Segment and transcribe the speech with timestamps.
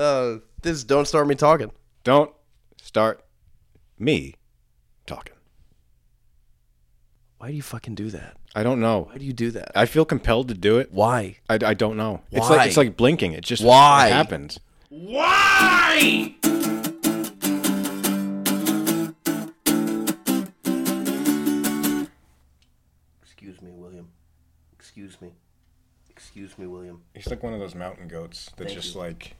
[0.00, 1.70] Uh, this is don't start me talking.
[2.04, 2.32] Don't
[2.80, 3.22] start
[3.98, 4.34] me
[5.04, 5.34] talking.
[7.36, 8.38] Why do you fucking do that?
[8.54, 9.08] I don't know.
[9.10, 9.72] Why do you do that?
[9.76, 10.90] I feel compelled to do it.
[10.90, 11.36] Why?
[11.50, 12.22] I, I don't know.
[12.30, 12.56] It's Why?
[12.56, 13.32] like it's like blinking.
[13.32, 14.06] It just Why?
[14.06, 14.58] it happens.
[14.88, 16.34] Why?
[23.20, 24.08] Excuse me, William.
[24.72, 25.32] Excuse me.
[26.08, 27.02] Excuse me, William.
[27.12, 29.00] He's like one of those mountain goats that Thank just you.
[29.02, 29.36] like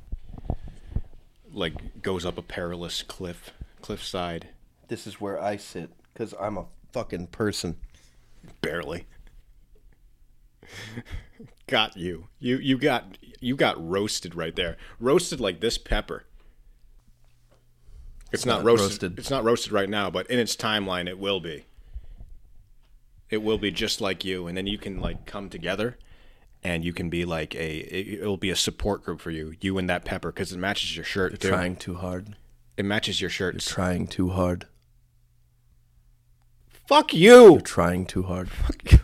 [1.52, 4.48] like goes up a perilous cliff cliffside
[4.88, 7.76] This is where I sit because I'm a fucking person.
[8.60, 9.06] barely.
[11.66, 12.28] got you.
[12.38, 14.76] You you got you got roasted right there.
[14.98, 16.24] Roasted like this pepper.
[18.32, 19.02] It's, not, not roasted.
[19.02, 19.18] roasted.
[19.18, 21.64] It's not roasted right now, but in its timeline it will be.
[23.28, 25.96] It will be just like you and then you can like come together
[26.62, 29.54] and you can be like a it, it'll be a support group for you.
[29.60, 31.48] You and that pepper cuz it matches your shirt too.
[31.48, 32.36] Trying too hard.
[32.76, 33.58] It matches your shirt.
[33.60, 34.66] Trying too hard.
[36.86, 37.60] Fuck you.
[37.60, 38.50] Trying too hard.
[38.50, 39.00] Fuck.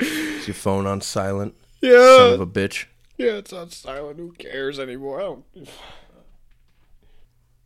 [0.00, 1.54] Is your phone on silent?
[1.80, 2.86] Yeah son of a bitch.
[3.16, 4.18] Yeah, it's on silent.
[4.18, 5.20] Who cares anymore?
[5.20, 5.44] I don't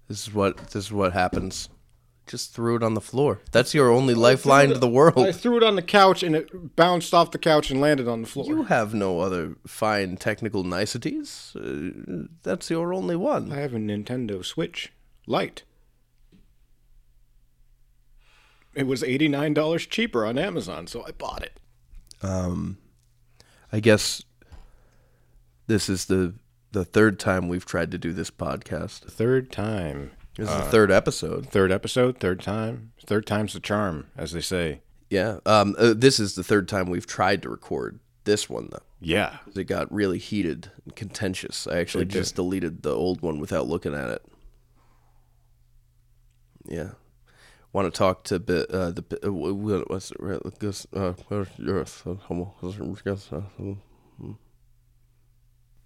[0.08, 1.68] This is what this is what happens.
[2.26, 3.40] Just threw it on the floor.
[3.52, 5.18] That's your only lifeline to the world.
[5.18, 8.22] I threw it on the couch and it bounced off the couch and landed on
[8.22, 8.46] the floor.
[8.46, 11.54] You have no other fine technical niceties.
[11.54, 13.52] Uh, that's your only one.
[13.52, 14.92] I have a Nintendo Switch
[15.26, 15.64] Lite.
[18.74, 21.60] It was $89 cheaper on Amazon, so I bought it.
[22.22, 22.78] Um,
[23.70, 24.22] I guess
[25.66, 26.34] this is the
[26.72, 29.04] the third time we've tried to do this podcast.
[29.04, 30.10] Third time.
[30.36, 31.46] This is the third episode.
[31.46, 32.92] Third episode, third time.
[33.06, 34.80] Third time's the charm, as they say.
[35.08, 35.38] Yeah.
[35.46, 38.82] Um, uh, this is the third time we've tried to record this one though.
[39.00, 39.36] Yeah.
[39.54, 41.66] It got really heated and contentious.
[41.68, 42.18] I actually It did.
[42.18, 44.22] just deleted the old one without looking at it.
[46.66, 46.92] Yeah.
[47.72, 52.02] Want to talk to uh, the bi- uh, what's it, uh, guess, uh, where's yours?
[52.06, 54.32] Uh, homo- uh,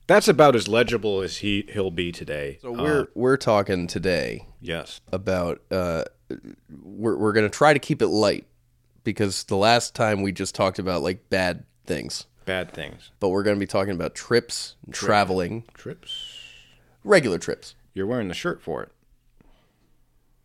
[0.08, 2.58] That's about as legible as he he'll be today.
[2.62, 5.00] So we're we're talking today yes.
[5.12, 6.04] about uh,
[6.82, 8.46] we're we're gonna try to keep it light
[9.04, 13.10] because the last time we just talked about like bad things, Bad things.
[13.20, 16.40] but we're gonna be talking about trips, and traveling, Trips.
[17.04, 17.74] regular trips.
[17.92, 18.92] You're wearing the shirt for it.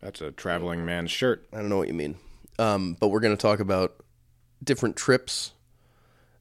[0.02, 1.46] That's a traveling man's shirt.
[1.54, 2.16] I don't know what you mean.
[2.58, 3.96] Um, but we're going to talk about
[4.62, 5.52] different trips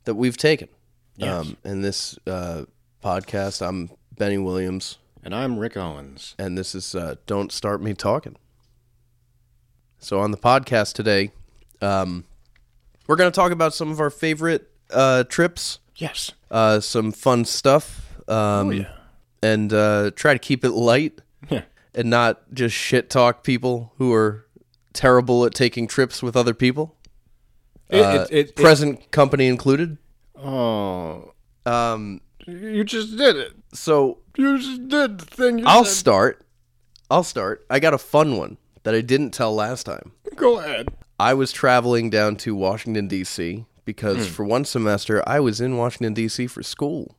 [0.03, 0.67] that we've taken.
[1.15, 1.45] Yes.
[1.47, 2.63] Um, in this uh,
[3.03, 6.35] podcast, I'm Bennie Williams, And I'm Rick Owens.
[6.39, 8.37] and this is uh, Don't Start Me Talking.
[9.99, 11.31] So, on the podcast today,
[11.81, 12.23] um,
[13.07, 16.31] we're going to talk about some of our favorite uh, trips, Yes.
[16.49, 18.89] uh, some fun stuff, um, yeah.
[19.41, 21.19] and uh, try to keep it light
[21.49, 21.63] Yeah.
[21.93, 24.45] and not just shit talk people who are
[24.93, 26.95] terrible at taking trips with other people.
[27.89, 29.97] It, Uh, it, it, it- present company included.
[30.37, 31.33] oh,
[31.65, 33.53] Um, you just did it.
[33.73, 35.59] so You just did the thing.
[35.59, 35.93] You I'll said.
[35.93, 36.45] start.
[37.09, 37.65] I'll start.
[37.69, 40.11] I got a fun one that I didn't tell last time.
[40.35, 40.89] Go ahead.
[41.19, 43.65] I was traveling down to Washington D.C.
[43.85, 44.33] because Hmm.
[44.33, 46.47] for one semester I was in Washington D.C.
[46.47, 47.15] for school,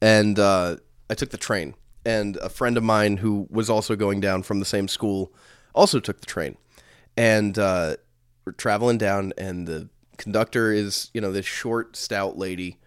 [0.00, 0.76] and uh,
[1.10, 1.74] I took the train.
[2.04, 5.32] And a friend of mine who was also going down from the same school
[5.74, 6.56] also took the train,
[7.16, 7.96] and uh,
[8.44, 9.32] we're traveling down.
[9.36, 12.78] And the conductor is you know this short, stout lady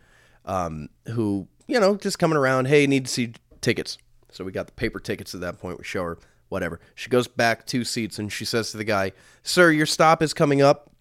[0.50, 2.66] um, who you know just coming around.
[2.66, 3.98] Hey, need to see tickets.
[4.32, 5.78] So we got the paper tickets at that point.
[5.78, 6.18] We show her
[6.50, 6.80] whatever.
[6.96, 9.12] She goes back two seats and she says to the guy,
[9.44, 10.92] "Sir, your stop is coming up.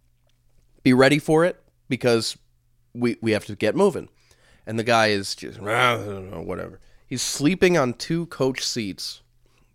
[0.82, 2.36] Be ready for it because
[2.94, 4.08] we we have to get moving."
[4.66, 6.78] And the guy is just "Ah, I don't know, whatever.
[7.06, 9.22] He's sleeping on two coach seats.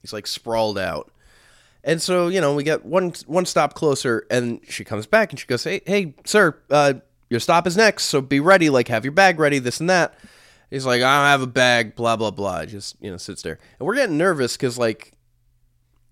[0.02, 1.12] He's like sprawled out.
[1.84, 5.40] And so, you know, we get one one stop closer, and she comes back and
[5.40, 6.94] she goes, "Hey, hey, sir, uh,
[7.34, 8.70] your stop is next, so be ready.
[8.70, 9.60] Like, have your bag ready.
[9.60, 10.14] This and that."
[10.70, 12.66] He's like, "I don't have a bag." Blah blah blah.
[12.66, 15.12] Just you know, sits there, and we're getting nervous because like,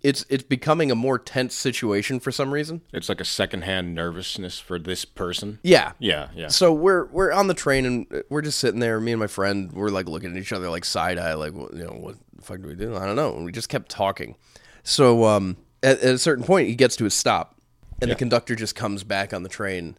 [0.01, 2.81] it's it's becoming a more tense situation for some reason.
[2.91, 5.59] It's like a secondhand nervousness for this person.
[5.63, 5.93] Yeah.
[5.99, 6.47] Yeah, yeah.
[6.47, 8.99] So we're we're on the train and we're just sitting there.
[8.99, 11.73] Me and my friend, we're like looking at each other like side eye, like what,
[11.73, 12.95] you know, what the fuck do we do?
[12.95, 13.35] I don't know.
[13.35, 14.35] And we just kept talking.
[14.83, 17.55] So um, at, at a certain point, he gets to his stop,
[18.01, 19.97] and the conductor just comes back on the train,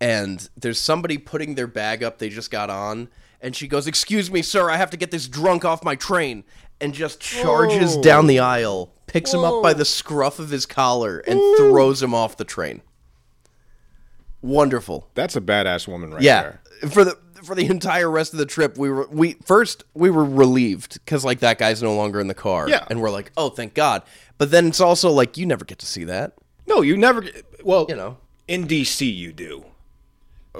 [0.00, 3.08] and there's somebody putting their bag up they just got on,
[3.40, 6.44] and she goes, "Excuse me, sir, I have to get this drunk off my train,"
[6.80, 8.02] and just charges Whoa.
[8.02, 11.56] down the aisle, picks him up by the scruff of his collar, and mm.
[11.56, 12.82] throws him off the train.
[14.40, 15.08] Wonderful.
[15.14, 16.42] That's a badass woman right Yeah.
[16.42, 16.60] there.
[16.90, 20.24] For the for the entire rest of the trip, we were we first we were
[20.24, 22.68] relieved because like that guy's no longer in the car.
[22.68, 22.84] Yeah.
[22.88, 24.02] and we're like, oh, thank God.
[24.38, 26.34] But then it's also like you never get to see that.
[26.66, 27.24] No, you never.
[27.64, 28.18] Well, You know.
[28.46, 29.64] in DC, you do.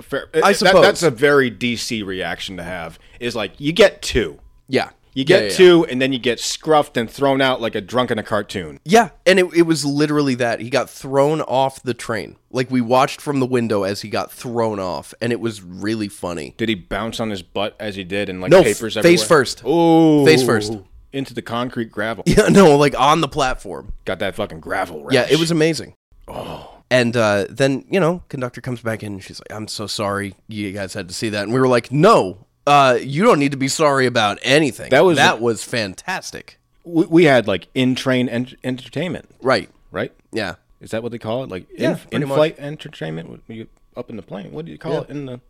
[0.02, 0.82] Fair, I that- suppose.
[0.82, 2.98] that's a very DC reaction to have.
[3.20, 4.38] Is like you get two.
[4.68, 7.74] Yeah, You get Yeah, yeah, two, and then you get scruffed and thrown out like
[7.74, 8.78] a drunk in a cartoon.
[8.84, 12.36] Yeah, and it, it was literally that he got thrown off the train.
[12.50, 16.08] Like we watched from the window as he got thrown off, and it was really
[16.08, 16.54] funny.
[16.58, 19.16] Did he bounce on his butt as he did, and like No, papers everywhere?
[19.18, 19.64] face first.
[19.64, 20.74] Ooh, Face first.
[21.12, 22.22] into the concrete gravel.
[22.26, 23.94] Yeah, no, like on the platform.
[24.04, 25.02] Got that fucking gravel.
[25.04, 25.14] Rash.
[25.14, 25.94] Yeah, it was amazing.
[26.28, 26.77] Oh.
[26.90, 30.34] And uh, then, you know, conductor comes back in and she's like, I'm so sorry
[30.48, 31.42] you guys had to see that.
[31.44, 34.90] And we were like, no, uh, you don't need to be sorry about anything.
[34.90, 36.58] That was- that was fantastic.
[36.84, 39.68] We, we had like in train ent- entertainment, Right.
[39.90, 40.12] right?
[40.32, 40.54] Yeah.
[40.80, 41.50] Is that what they call it?
[41.50, 44.52] Like Yeah, in, flight entertainment you up in the plane.
[44.52, 45.00] What do you call Yeah.
[45.00, 45.40] it in the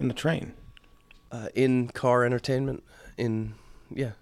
[0.00, 0.54] in the train?
[1.30, 2.82] Uh, in car entertainment.
[3.18, 3.54] In,
[3.90, 4.12] yeah.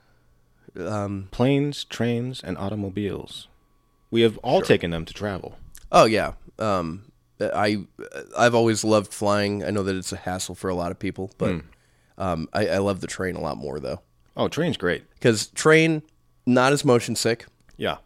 [0.76, 3.46] Um, Planes, trains, and automobiles.
[4.10, 5.56] We have all taken them to travel.
[5.94, 6.32] Oh, yeah.
[6.58, 7.10] Um,
[7.40, 7.84] I,
[8.36, 9.64] I've always loved flying.
[9.64, 11.62] I know that it's a hassle for a lot of people, but
[12.18, 14.00] um, I, I love the train a lot more, though.
[14.36, 15.08] Oh, train's great.
[15.14, 16.02] Because train,
[16.46, 17.46] not as motion sick.
[17.76, 17.96] Yeah.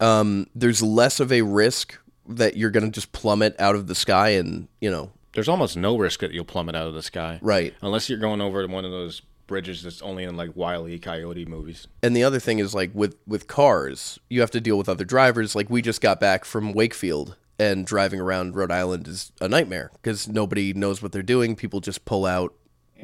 [0.00, 1.98] um, there's less of a risk
[2.28, 5.76] that you're going to just plummet out of the sky and, you know, There's almost
[5.76, 7.38] no risk that you'll plummet out of the sky.
[7.42, 7.74] Right.
[7.82, 10.98] Unless you're going over to one of those bridges that's only in like Wile E.
[10.98, 11.86] Coyote movies.
[12.02, 15.04] and the other thing is like with with cars, you have to deal with other
[15.04, 15.54] drivers.
[15.54, 19.90] Like we just got back from Wakefield and driving around Rhode Island is a nightmare
[19.94, 21.54] because nobody knows what they're doing.
[21.54, 22.54] People just pull out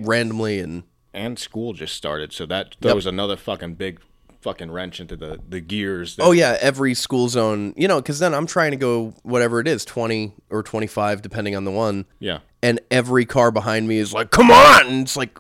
[0.01, 4.01] randomly and And school just started, so that throws another fucking big
[4.41, 6.15] fucking wrench into the, the gears.
[6.17, 9.59] That, oh yeah, every school zone, you know, cuz then I'm trying to go whatever
[9.61, 12.07] it is, 20 or 25 depending on the one.
[12.21, 12.39] yeah.
[12.63, 15.39] and every car behind me is like, "Come on!" And it's like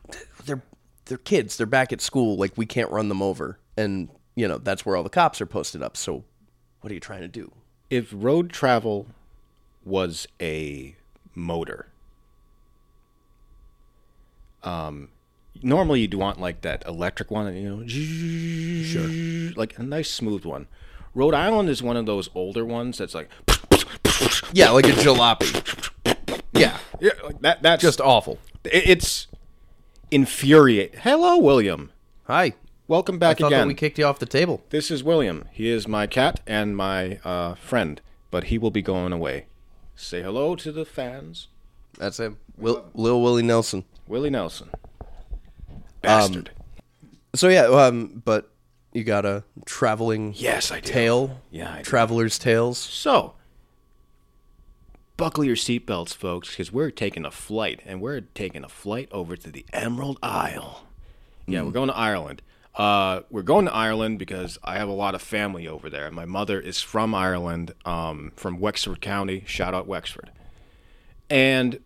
[1.08, 1.56] they're kids.
[1.56, 2.36] They're back at school.
[2.36, 5.46] Like we can't run them over, and you know that's where all the cops are
[5.46, 5.96] posted up.
[5.96, 6.24] So,
[6.80, 7.52] what are you trying to do?
[7.90, 9.06] If road travel
[9.84, 10.94] was a
[11.34, 11.88] motor,
[14.62, 15.08] um,
[15.62, 19.52] normally you'd want like that electric one, you know, sure.
[19.56, 20.66] like a nice smooth one.
[21.14, 23.28] Rhode Island is one of those older ones that's like,
[24.52, 25.84] Yeah, like a jalopy.
[26.52, 27.62] Yeah, yeah, like that.
[27.62, 28.38] That's just awful.
[28.64, 29.26] It- It's
[30.10, 30.96] infuriate.
[31.00, 31.90] Hello, William.
[32.26, 32.54] Hi,
[32.86, 33.60] Welcome I back thought again.
[33.60, 34.62] that we kicked you off the table.
[34.70, 35.44] this is William.
[35.52, 38.00] He is my cat and my uh, friend,
[38.30, 39.44] but he will be going away.
[39.94, 41.48] Say hello to the fans.
[41.98, 43.84] That's him, Will, Lil Willie Nelson.
[44.06, 44.70] Willie Nelson.
[46.00, 46.50] Bastard.
[47.34, 48.50] So yeah, um, but
[48.92, 50.90] you got a traveling yes, I do.
[50.92, 51.40] tale.
[51.50, 51.84] Yeah, I do.
[51.84, 52.78] traveler's tales.
[52.78, 53.34] So,
[55.18, 59.36] buckle your seatbelts, folks, because we're taking a flight, and we're taking a flight over
[59.36, 60.86] to the Emerald Isle.
[61.46, 62.40] Yeah, we're going to Ireland.
[62.74, 66.10] Uh, we're going to Ireland because I have a lot of family over there.
[66.10, 69.42] My mother is from Ireland, um, from Wexford County.
[69.46, 70.30] Shout out Wexford.
[71.28, 71.80] And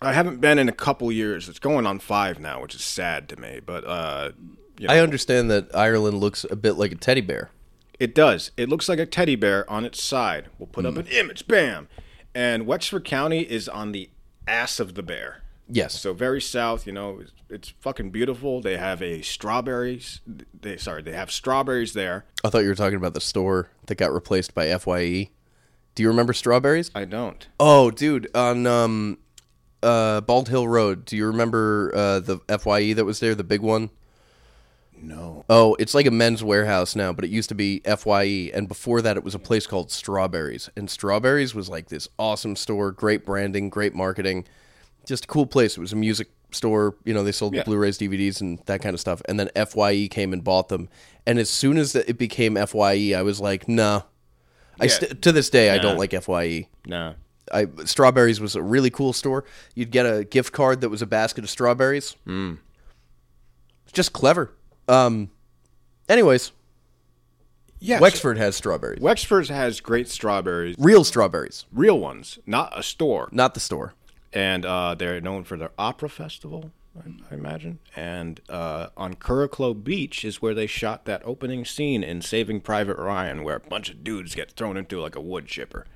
[0.00, 1.48] I haven't been in a couple years.
[1.48, 3.60] It's going on five now, which is sad to me.
[3.64, 4.30] But uh,
[4.78, 7.50] you know, I understand that Ireland looks a bit like a teddy bear.
[7.98, 8.50] It does.
[8.56, 10.48] It looks like a teddy bear on its side.
[10.58, 11.46] We'll put up an image.
[11.46, 11.88] Bam.
[12.34, 14.10] And Wexford County is on the
[14.46, 15.42] ass of the bear.
[15.70, 16.00] Yes.
[16.00, 18.60] So very south, you know, it's, it's fucking beautiful.
[18.60, 20.20] They have a strawberries.
[20.58, 22.24] They sorry, they have strawberries there.
[22.42, 25.30] I thought you were talking about the store that got replaced by Fye.
[25.94, 26.90] Do you remember strawberries?
[26.94, 27.46] I don't.
[27.60, 29.18] Oh, dude, on um,
[29.82, 31.04] uh, Bald Hill Road.
[31.04, 33.90] Do you remember uh, the Fye that was there, the big one?
[35.02, 35.44] No.
[35.48, 39.00] Oh, it's like a Men's Wearhouse now, but it used to be Fye, and before
[39.02, 40.68] that, it was a place called Strawberries.
[40.76, 44.46] And Strawberries was like this awesome store, great branding, great marketing,
[45.06, 45.76] just a cool place.
[45.76, 46.96] It was a music store.
[47.04, 47.62] You know, they sold Yeah.
[47.62, 49.22] Blu-rays, DVDs, and that kind of stuff.
[49.28, 50.88] And then Fye came and bought them.
[51.26, 54.02] And as soon as it became Fye, I was like, nah.
[54.80, 54.90] I Yeah.
[54.90, 56.68] st- to this day, I don't like Fye.
[56.86, 57.14] No.
[57.52, 59.44] I Strawberries was a really cool store.
[59.74, 62.14] You'd get a gift card that was a basket of strawberries.
[62.26, 62.58] Mm.
[63.92, 64.52] Just clever.
[64.88, 65.30] Um.
[66.08, 66.52] Anyways,
[67.80, 68.00] Yes.
[68.00, 69.00] Wexford has strawberries.
[69.00, 73.28] Wexford has great strawberries, Real strawberries, real ones, not a store.
[73.30, 73.94] not the store.
[74.32, 77.78] and uh, they're known for their opera festival, I, I imagine.
[77.94, 82.96] And uh, on Curracloe Beach is where they shot that opening scene in Saving Private
[82.98, 85.86] Ryan, where a bunch of dudes get thrown into like a wood chipper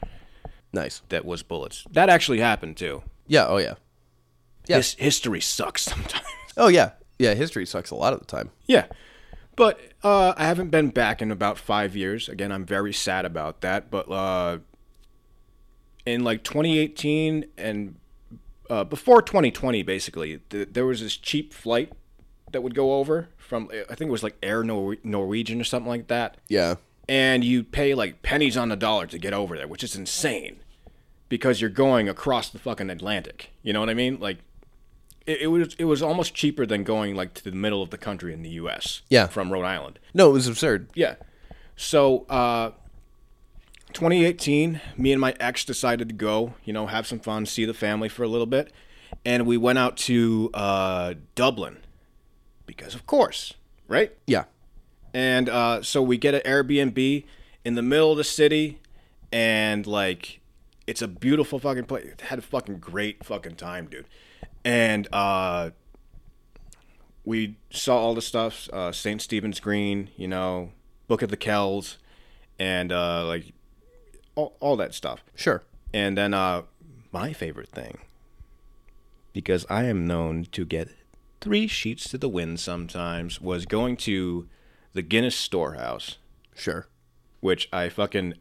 [0.72, 1.02] Nice.
[1.08, 1.84] that was bullets.
[1.90, 3.02] That actually happened too.
[3.26, 3.46] Yeah.
[3.48, 3.74] Oh yeah.
[4.68, 4.76] Yeah.
[4.76, 6.24] His, history sucks sometimes.
[6.56, 6.90] Oh yeah.
[7.22, 7.34] Yeah.
[7.34, 8.50] History sucks a lot of the time.
[8.66, 8.86] yeah,
[9.56, 12.28] but uh, I haven't been back in about five years.
[12.28, 13.90] Again, I'm very sad about that.
[13.90, 14.58] But uh,
[16.06, 17.96] in like 2018 and
[18.70, 21.92] uh, before 2020, basically, th- there was this cheap flight
[22.52, 25.88] that would go over from I think it was like Air Nor- Norwegian or something
[25.88, 26.76] like that, Yeah.
[27.08, 30.56] and you pay like pennies on the dollar to get over there, which is insane
[31.28, 33.50] because you're going across the fucking Atlantic.
[33.62, 34.18] You know what I mean?
[34.20, 34.38] Like
[35.26, 37.98] it, it was it was almost cheaper than going like to the middle of the
[37.98, 39.02] country in the U.S.
[39.08, 39.26] Yeah.
[39.26, 39.98] from Rhode Island.
[40.14, 40.88] No, it was absurd.
[40.94, 41.16] Yeah.
[41.76, 42.70] So, uh,
[43.92, 47.74] 2018, me and my ex decided to go, you know, have some fun, see the
[47.74, 48.72] family for a little bit.
[49.24, 51.78] And we went out to uh, Dublin
[52.66, 53.54] because, of course,
[53.88, 54.12] right?
[54.26, 54.44] Yeah.
[55.12, 57.24] And uh, so we get an Airbnb
[57.64, 58.80] in the middle of the city,
[59.30, 60.40] and like,
[60.86, 62.06] it's a beautiful fucking place.
[62.22, 64.06] Had a fucking great fucking time, dude.
[64.64, 65.70] And uh,
[67.24, 69.20] we saw all the stuff, uh, St.
[69.20, 70.70] Stephen's Green, you know,
[71.08, 71.98] Book of the Kells,
[72.58, 73.52] and uh, like
[74.34, 75.22] all, all that stuff.
[75.34, 75.62] Sure.
[75.92, 76.62] And then uh,
[77.12, 77.98] my favorite thing,
[79.32, 80.88] because I am known to get
[81.40, 84.48] three sheets to the wind sometimes, was going to
[84.92, 86.18] the Guinness Storehouse,
[86.54, 86.86] Sure.
[87.40, 88.34] which I fucking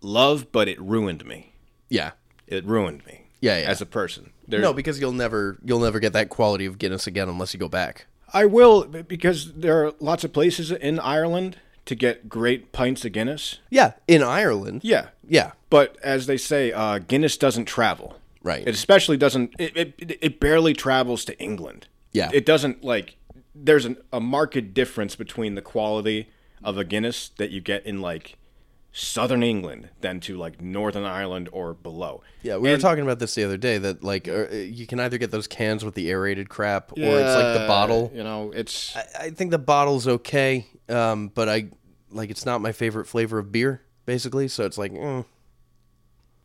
[0.00, 1.52] love, but it ruined me.
[1.88, 2.12] Yeah.
[2.46, 3.25] It ruined me.
[3.40, 3.68] Yeah, yeah.
[3.70, 4.30] As a person.
[4.48, 7.60] There, No, because you'll never you'll never get that quality of Guinness again unless you
[7.60, 8.06] go back.
[8.32, 13.12] I will because there are lots of places in Ireland to get great pints of
[13.12, 13.58] Guinness.
[13.70, 14.80] Yeah, in Ireland.
[14.82, 15.52] Yeah, Yeah.
[15.70, 18.18] but as they say, uh, Guinness doesn't travel.
[18.42, 18.66] Right.
[18.66, 19.54] It especially doesn't.
[19.58, 21.88] It, it it barely travels to England.
[22.12, 22.30] Yeah.
[22.32, 23.16] It doesn't like.
[23.54, 26.28] There's an, a marked difference between the quality
[26.62, 28.36] of a Guinness that you get in like
[28.98, 32.22] southern England than to like Northern Ireland or below.
[32.42, 35.18] Yeah, we were talking about this the other day that like uh, you can either
[35.18, 38.10] get those cans with the aerated crap or it's like the bottle.
[38.14, 41.68] You know, it's I, I think the bottle's okay, um, but I
[42.10, 44.48] like it's not my favorite flavor of beer, basically.
[44.48, 45.26] So it's like, mm,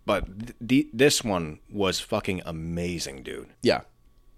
[0.06, 0.28] but
[0.68, 3.48] th- this one was fucking amazing, dude.
[3.62, 3.82] yeah,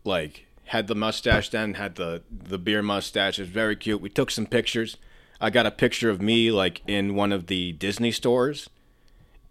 [0.03, 4.09] like had the mustache then had the the beer mustache it was very cute we
[4.09, 4.97] took some pictures
[5.43, 8.69] i got a picture of me like in one of the disney stores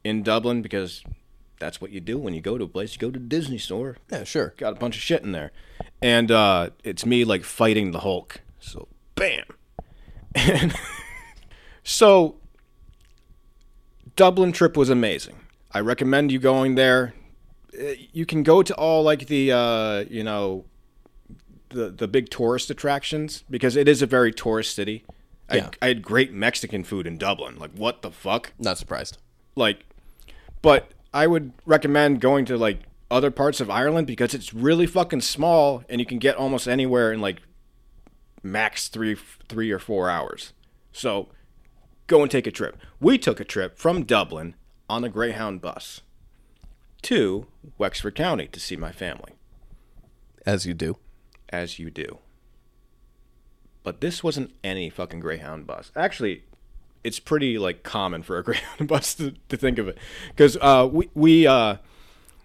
[0.02, 1.04] in dublin because
[1.62, 2.94] that's what you do when you go to a place.
[2.94, 3.96] You go to the disney store.
[4.11, 4.52] Yeah, sure.
[4.56, 5.52] got a bunch of shit in there.
[6.02, 8.40] And uh it's me like fighting the hulk.
[8.58, 9.44] So bam.
[10.34, 10.75] And
[11.84, 12.37] so
[14.16, 15.37] dublin trip was amazing.
[15.70, 17.14] I recommend you going there.
[17.78, 20.64] Uh, you can go to all like the uh you know
[21.68, 25.04] the the big tourist attractions because it is a very tourist city
[25.56, 25.71] Yeah.
[25.80, 29.18] I had great mexican food in dublin like what the fuck Not surprised.
[29.56, 29.85] like
[30.62, 32.80] but i would recommend going to like
[33.11, 37.12] other parts of ireland because it's really fucking small and you can get almost anywhere
[37.12, 37.40] in like
[38.42, 39.16] max three
[39.49, 40.52] three or four hours
[40.92, 41.28] so
[42.06, 44.54] go and take a trip we took a trip from dublin
[44.88, 46.00] on a greyhound bus
[47.02, 47.47] to
[47.78, 49.32] wexford county to see my family
[50.47, 50.97] As you do.
[51.50, 52.18] as you do.
[53.82, 55.90] But this wasn't any fucking Greyhound bus.
[55.96, 56.44] Actually,
[57.02, 59.98] it's pretty like common for a Greyhound bus to, to think of it,
[60.28, 61.76] because uh, we we uh,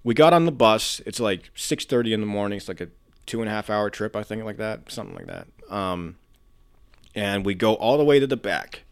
[0.04, 1.02] we got on the bus.
[1.06, 2.58] It's like six thirty in the morning.
[2.58, 2.90] It's like a
[3.26, 5.48] two and a half hour trip, I think, like that, something like that.
[5.70, 6.16] Um,
[7.14, 8.84] and we go all the way to the back,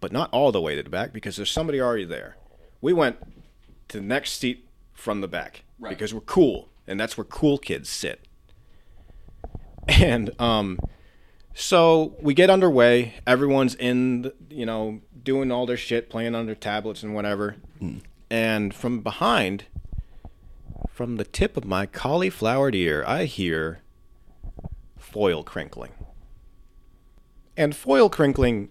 [0.00, 2.36] but not all the way to the back because there's somebody already there.
[2.80, 3.16] We went
[3.88, 7.88] to the next seat from the back because we're cool, and that's where cool kids
[7.88, 8.24] sit.
[9.90, 10.78] And um,
[11.60, 13.14] so we get underway.
[13.26, 17.56] Everyone's in, you know, doing all their shit, playing on their tablets and whatever.
[18.30, 19.64] And from behind,
[20.90, 23.80] from the tip of my cauliflowered ear, I hear
[24.96, 25.90] foil crinkling.
[27.56, 28.68] And foil crinkling,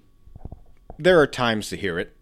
[0.98, 2.16] there are times to hear it.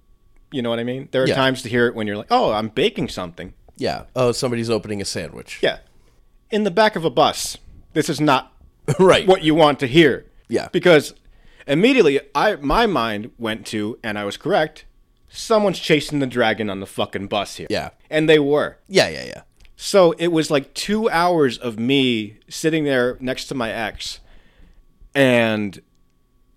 [0.51, 1.09] You know what I mean?
[1.11, 1.35] There are Yeah.
[1.35, 3.53] times to hear it when you're like, oh, I'm baking something.
[3.77, 4.05] Yeah.
[4.15, 5.59] Oh, somebody's opening a sandwich.
[5.61, 5.79] Yeah.
[6.49, 7.57] In the back of a bus.
[7.93, 8.51] This is not
[8.99, 9.27] right.
[9.27, 10.25] what you want to hear.
[10.49, 10.67] Yeah.
[10.71, 11.13] Because
[11.67, 14.85] immediately I my mind went to, and I was correct,
[15.29, 17.67] someone's chasing the dragon on the fucking bus here.
[17.69, 17.89] Yeah.
[18.09, 18.77] And they were.
[18.87, 19.41] Yeah, yeah, yeah.
[19.75, 24.21] So it was like two hours of me sitting there next to my ex
[25.13, 25.81] and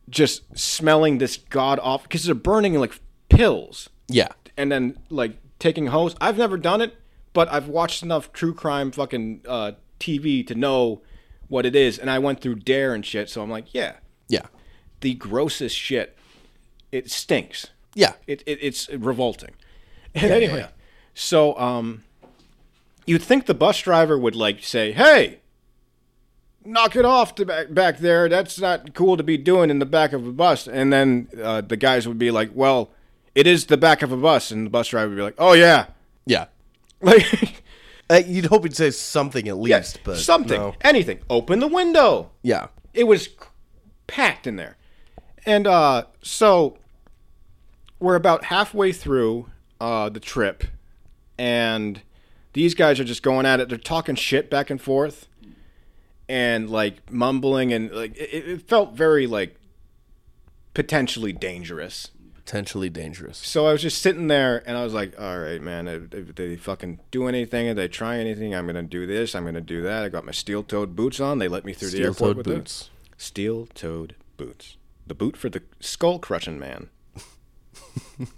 [0.09, 4.28] just smelling this god off because they're burning like pills Yeah.
[4.57, 6.14] and then like taking hose.
[6.21, 6.95] I've never done it,
[7.33, 11.02] but I've watched enough true crime fucking uh, TV to know
[11.49, 11.99] what it is.
[11.99, 13.97] And I went through Dare and shit, so I'm like, yeah,
[14.28, 14.47] Yeah.
[15.00, 16.17] the grossest shit.
[16.93, 17.69] It stinks.
[17.95, 18.12] Yeah.
[18.26, 19.55] It, it it's revolting.
[20.14, 20.69] And anyway, yeah.
[21.14, 22.02] so um,
[23.07, 25.40] you'd think the bus driver would like say, "Hey,
[26.64, 28.28] knock it off to back back there.
[28.28, 31.61] That's not cool to be doing in the back of a bus." And then uh,
[31.61, 32.90] the guys would be like, "Well,
[33.35, 35.52] it is the back of a bus," and the bus driver would be like, "Oh
[35.52, 35.87] yeah."
[36.26, 36.47] Yeah.
[37.00, 37.62] Like,
[38.11, 40.75] Uh, you'd hope he'd say something at least, but something, no.
[40.81, 41.21] anything.
[41.29, 42.31] Open the window.
[42.43, 42.69] Yeah.
[42.95, 43.29] It was
[44.07, 44.77] packed in there,
[45.45, 46.79] and uh, so
[48.00, 49.50] we're about halfway through
[49.81, 50.65] uh, the trip,
[51.37, 52.00] and
[52.55, 53.69] these guys are just going at it.
[53.69, 55.29] They're talking shit back and forth,
[56.29, 59.57] and like mumbling, and like it, it felt very like
[60.73, 62.11] potentially dangerous.
[62.49, 63.37] Potentially dangerous.
[63.37, 65.87] So I was just sitting there, and I was like, "All right, man.
[65.87, 69.35] If, if they fucking do anything, if they try anything, I'm gonna do this.
[69.35, 70.02] I'm gonna do that.
[70.02, 71.40] I got my steel-toed boots on.
[71.40, 72.90] They let me through the airport Steel-toed with boots.
[73.12, 73.21] it.
[73.21, 74.78] Steel-toed boots.
[75.07, 76.88] The boot for the skull-crushing man.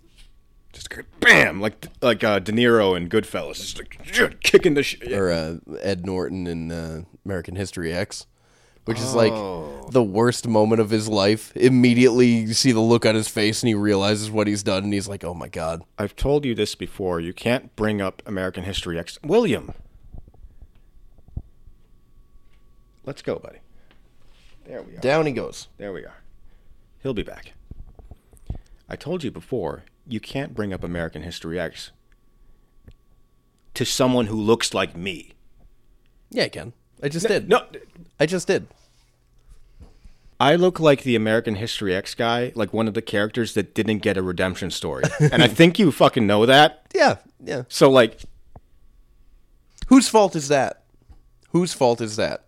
[0.72, 0.88] just
[1.20, 5.12] bam, like like uh, De Niro and Goodfellas, just like kicking the shit.
[5.12, 8.26] Or uh, Ed Norton in uh, American History X,
[8.84, 9.88] which is like Oh.
[9.90, 11.52] the worst moment of his life.
[11.56, 14.92] Immediately, you see the look on his face, and he realizes what he's done, and
[14.92, 17.20] he's like, "Oh my god." I've told you this before.
[17.20, 19.18] You can't bring up American History X.
[19.24, 19.72] William.
[23.04, 23.58] Let's go, buddy.
[24.66, 25.00] There we are.
[25.00, 25.68] Down he goes.
[25.78, 26.22] There we are.
[27.02, 27.54] He'll be back.
[28.88, 31.92] I told you before, you can't bring up American History X
[33.74, 35.32] to someone who looks like me.
[36.30, 36.72] Yeah, I can.
[37.02, 37.48] I just did.
[37.48, 37.64] No,
[38.18, 38.66] I just did.
[40.38, 43.98] I look like the American History X guy, like one of the characters that didn't
[43.98, 45.04] get a redemption story.
[45.20, 46.86] and I think you fucking know that.
[46.94, 47.64] Yeah, yeah.
[47.68, 48.20] So, like,
[49.88, 50.84] Whose fault is that?
[51.50, 52.44] Whose fault is that?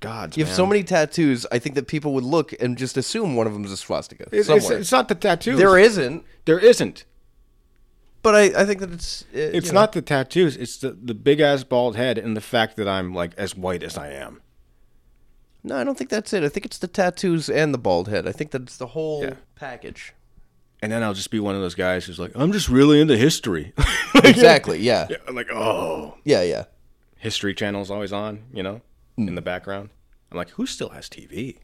[0.00, 1.46] God, You have so many tattoos.
[1.52, 4.24] I think that people would look and just assume one of them is a swastika
[4.32, 4.80] It's, it's, somewhere.
[4.80, 5.58] it's not the tattoos.
[5.58, 7.04] there isn't, there isn't.
[8.22, 9.22] But I, I think that it's.
[9.34, 9.80] uh, It's you know.
[9.80, 10.56] not the tattoos.
[10.56, 13.82] It's the, the big ass bald head and the fact that I'm like as white
[13.82, 14.40] as I am.
[15.64, 16.42] No, I don't think that's it.
[16.42, 18.26] I think it's the tattoos and the bald head.
[18.26, 19.34] I think that it's the whole Yeah.
[19.54, 20.12] package.
[20.82, 23.16] And then I'll just be one of those guys who's like, I'm just really into
[23.16, 23.72] history.
[24.24, 24.78] Exactly.
[24.80, 25.06] Yeah.
[25.10, 26.16] Yeah, I'm like, oh.
[26.24, 26.42] Yeah.
[26.42, 26.64] Yeah.
[27.18, 28.80] History Channel's always on, you know,
[29.16, 29.90] in the background.
[30.30, 31.58] I'm like, who still has TV?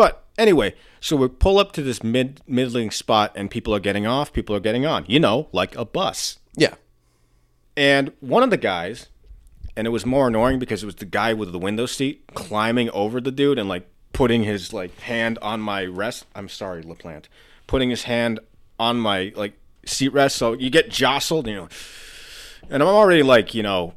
[0.00, 4.06] But anyway, so we pull up to this mid middling spot and people are getting
[4.06, 6.38] off, people are getting on, you know, like a bus.
[6.56, 6.76] Yeah.
[7.76, 9.08] And one of the guys,
[9.76, 12.88] and it was more annoying because it was the guy with the window seat climbing
[12.92, 16.24] over the dude and like putting his like hand on my rest.
[16.34, 17.26] I'm sorry, LaPlante.
[17.66, 18.40] Putting his hand
[18.78, 19.52] on my like
[19.84, 21.68] seat rest, so you get jostled, you know.
[22.70, 23.92] And I'm already like, you know,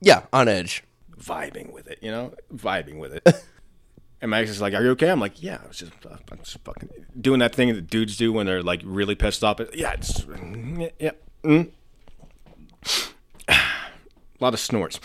[0.00, 0.22] Yeah.
[0.32, 0.82] On edge.
[1.16, 3.44] vibing with it, you know, vibing with it.
[4.20, 6.58] and Max is like, "Are you okay?" I'm like, "Yeah, I was just, I'm just
[6.64, 6.88] fucking
[7.20, 10.24] doing that thing that dudes do when they're like really pissed off." Yeah, it's
[10.98, 11.10] yeah,
[11.42, 11.70] mm.
[13.48, 13.54] a
[14.40, 15.00] lot of snorts,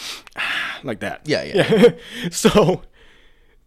[0.84, 1.21] like that.
[1.26, 1.43] Yeah.
[1.43, 1.91] Yeah.
[2.32, 2.84] so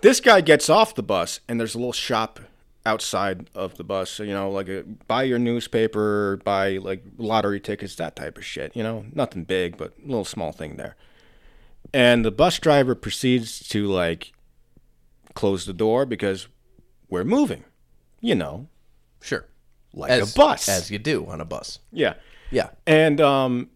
[0.01, 2.41] this guy gets off the bus, and there's a little shop
[2.87, 4.11] outside of the bus.
[4.11, 8.45] So, you know, like a, buy your newspaper, buy like lottery tickets, that type of
[8.45, 8.77] shit.
[8.77, 10.97] You know, nothing big, but a little small thing there.
[11.93, 14.34] And the bus driver proceeds to like
[15.35, 16.49] close the door because
[17.09, 17.65] we're moving.
[18.21, 18.69] You know,
[19.21, 19.47] Sure.
[19.93, 20.69] like As, a bus.
[20.69, 21.79] as you do on a bus.
[21.93, 22.15] yeah.
[22.51, 22.71] Yeah.
[22.87, 23.71] And um,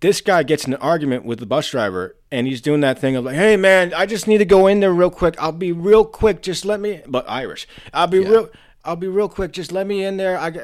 [0.00, 3.14] this guy gets in an argument with the bus driver, and he's doing that thing
[3.14, 5.34] of like, "Hey, man, I just need to go in there real quick.
[5.38, 6.40] I'll be real quick.
[6.40, 8.48] Just let me." But Irish, I'll be real.
[8.84, 9.52] I'll be real quick.
[9.52, 10.38] Just let me in there.
[10.38, 10.50] I.
[10.50, 10.62] got-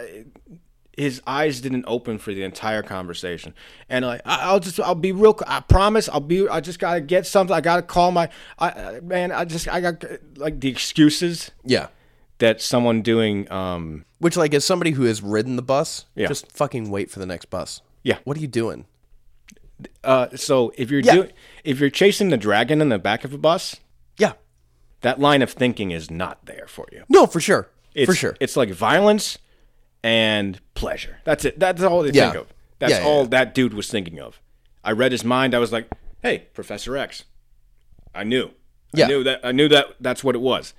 [0.98, 3.54] His eyes didn't open for the entire conversation,
[3.88, 5.38] and like, I- I'll just, I'll be real.
[5.46, 6.48] I promise, I'll be.
[6.48, 7.54] I just gotta get something.
[7.54, 8.28] I gotta call my.
[8.58, 10.04] I, I- man, I just, I got
[10.37, 11.87] like the excuses Yeah.
[12.38, 13.50] that someone doing.
[13.50, 16.26] Um, Which, like, as somebody who has ridden the bus, Yeah.
[16.26, 17.80] just fucking wait for the next bus.
[18.02, 18.18] Yeah.
[18.24, 18.87] What are you doing?
[20.02, 21.14] uh, so if you're Yeah.
[21.14, 21.32] doing,
[21.62, 23.76] if you're chasing the dragon in the back of a bus,
[24.16, 24.32] Yeah.
[25.02, 27.04] that line of thinking is not there for you.
[27.08, 27.68] No, for sure.
[27.94, 28.37] It's, for sure.
[28.40, 29.38] It's like violence
[30.02, 31.18] and pleasure.
[31.24, 31.58] That's it.
[31.58, 32.30] That's all they Yeah.
[32.32, 32.54] think of.
[32.78, 34.40] That's Yeah, yeah, all that dude was thinking of.
[34.84, 35.54] I read his mind.
[35.54, 35.88] I was like,
[36.22, 37.24] "Hey, Professor X."
[38.14, 38.50] I knew.
[38.94, 39.06] Yeah.
[39.06, 39.40] I knew that.
[39.44, 39.87] I knew that.
[40.00, 40.74] That's what it was.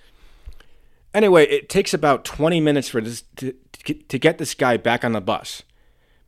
[1.13, 3.53] Anyway, it takes about twenty minutes for this to,
[4.07, 5.63] to get- this guy back on the bus,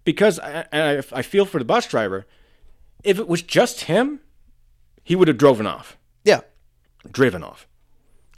[0.03, 2.25] because I, and I, I feel for the bus driver.
[3.03, 4.19] If it was just him,
[5.03, 5.97] he would have driven off.
[6.23, 6.41] Yeah.
[7.09, 7.67] Driven off.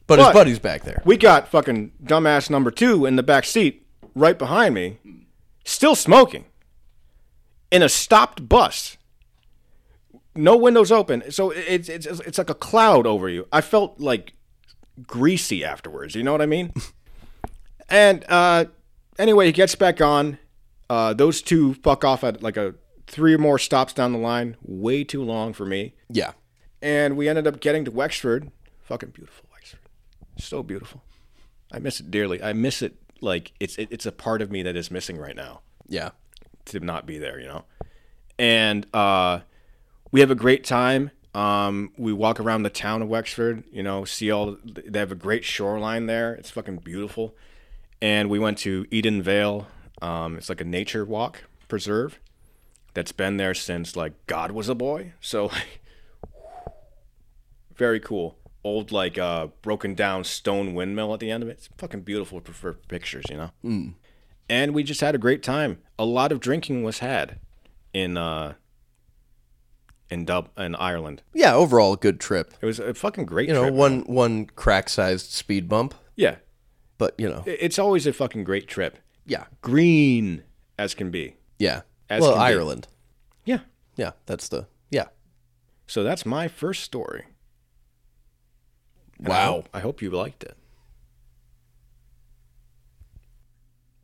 [0.07, 1.01] But, But- his buddy's back there.
[1.05, 3.82] We got fucking dumbass number two in the back seat,
[4.15, 4.97] right behind me,
[5.65, 6.45] still smoking,
[7.71, 8.97] in a stopped bus.
[10.35, 13.47] No windows open, so it's it's it's like a cloud over you.
[13.51, 14.33] I felt like
[15.05, 16.15] greasy afterwards.
[16.15, 16.73] You know what I mean?
[17.89, 18.65] and uh,
[19.19, 20.39] anyway, he gets back on.
[20.89, 22.73] Uh, those two fuck off at like a
[23.07, 24.57] three or more stops down the line.
[24.63, 26.31] Way too long for me Yeah.
[26.81, 28.51] and we ended up getting to Wexford.
[28.83, 29.79] Fucking beautiful Wexford,
[30.37, 31.03] so beautiful.
[31.71, 32.41] I miss it dearly.
[32.43, 35.35] I miss it like it's it, it's a part of me that is missing right
[35.35, 36.11] now Yeah.
[36.65, 37.65] to not be there, you know.
[38.37, 39.39] And uh,
[40.11, 41.11] we have a great time.
[41.33, 43.63] Um, we walk around the town of Wexford.
[43.71, 44.57] You know, see all.
[44.63, 46.33] They have a great shoreline there.
[46.35, 47.35] It's fucking beautiful.
[48.01, 49.67] And we went to Eden Vale.
[50.01, 52.19] Um, it's like a nature walk preserve
[52.93, 55.13] that's been there since like God was a boy.
[55.21, 55.81] So like,
[57.75, 58.37] very cool.
[58.63, 61.53] Old like uh, broken down stone windmill at the end of it.
[61.53, 63.93] It's fucking beautiful for, for pictures, you know.
[64.49, 65.79] And we just had a great time.
[65.99, 67.39] A lot of drinking was had
[67.93, 68.53] in uh,
[70.09, 71.23] in Dub in Ireland.
[71.33, 72.53] Yeah, overall a good trip.
[72.61, 73.49] It was a fucking great.
[73.49, 73.73] You know, trip.
[73.73, 76.35] one one crack sized speed bump, yeah,
[76.97, 78.97] but you know, it's always a fucking great trip.
[79.25, 80.43] yeah, Green
[80.77, 81.35] as can be.
[81.59, 81.81] yeah.
[82.09, 82.45] As well, can be.
[82.45, 82.87] Ireland.
[83.45, 83.59] Yeah.
[83.95, 85.05] Yeah, that's the yeah.
[85.87, 87.25] So that's my first story.
[89.23, 89.51] And I Wow.
[89.53, 90.55] hope- I hope you liked it.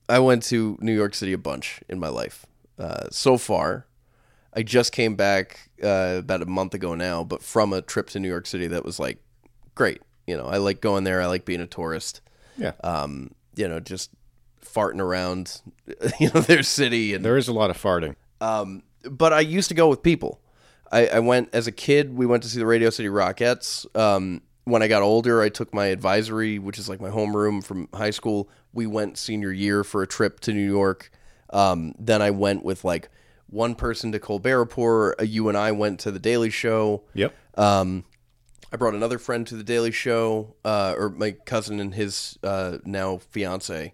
[0.07, 2.45] I went to New York City a bunch in my life.
[2.79, 3.85] Uh, so far,
[4.53, 8.19] I just came back uh, about a month ago now, but from a trip to
[8.19, 9.19] New York City that was like
[9.75, 10.01] great.
[10.25, 11.21] You know, I like going there.
[11.21, 12.21] I like being a tourist.
[12.57, 12.71] Yeah.
[12.83, 14.09] Um, you know, just
[14.63, 15.61] farting around,
[16.19, 18.15] you know, their city and There is a lot of farting.
[18.41, 20.39] Um, but I used to go with people.
[20.91, 22.17] I, I went as a kid.
[22.17, 23.85] We went to see the Radio City Rockettes.
[23.95, 27.89] Um, when I got older, I took my advisory, which is like my homeroom from
[27.93, 28.49] high school.
[28.73, 31.11] We went senior year for a trip to New York.
[31.51, 33.09] Um, then I went with like
[33.47, 35.19] one person to Colbert Report.
[35.19, 37.03] Uh, You and I went to the Daily Show.
[37.13, 37.33] Yep.
[37.57, 38.05] Um,
[38.71, 42.77] I brought another friend to the Daily Show, uh, or my cousin and his uh,
[42.85, 43.93] now fiance,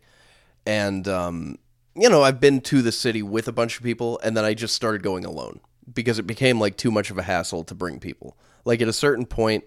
[0.65, 1.57] and um,
[1.95, 4.53] you know I've been to the city with a bunch of people, and then I
[4.53, 5.61] just started going alone
[5.93, 8.37] because it became like too much of a hassle to bring people.
[8.65, 9.63] Like at a certain point,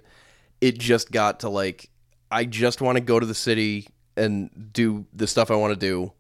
[0.61, 1.91] it just got to like
[2.31, 5.79] I just want to go to the city and do the stuff I want to
[5.79, 6.13] do.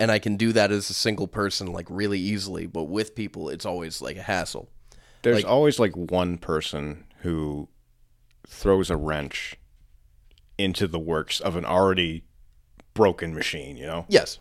[0.00, 2.66] And I can do that as a single person, like really easily.
[2.66, 4.70] But with people, it's always like a hassle.
[5.20, 7.68] There's always like one person who
[8.46, 9.56] throws a wrench
[10.58, 12.24] into the works of an already
[12.94, 14.06] broken machine, you know?
[14.08, 14.38] Yes.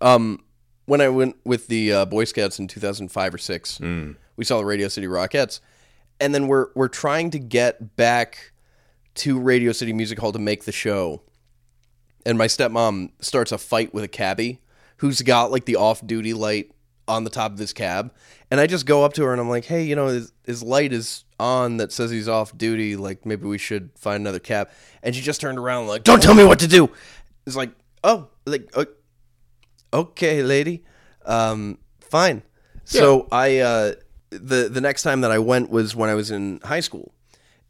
[0.00, 0.42] Um,
[0.86, 3.78] when I went with the uh, Boy Scouts in 2005 or six,
[4.36, 5.60] we saw the Radio City Rockettes,
[6.20, 8.52] and then we're we're trying to get back
[9.16, 11.22] to Radio City Music Hall to make the show,
[12.24, 14.60] and my stepmom starts a fight with a cabbie
[14.98, 16.70] who's got like the off-duty light
[17.08, 18.14] on the top of his cab,
[18.50, 20.62] and I just go up to her and I'm like, hey, you know, his, his
[20.62, 22.96] light is on that says he's off duty.
[22.96, 24.70] Like maybe we should find another cab.
[25.02, 26.90] And she just turned around like, don't tell me what to do.
[27.46, 27.70] It's like,
[28.04, 28.70] oh, like.
[28.76, 28.84] Uh,
[29.92, 30.84] okay, lady,
[31.24, 32.42] um, fine.
[32.84, 33.92] So I uh,
[34.30, 37.12] the the next time that I went was when I was in high school,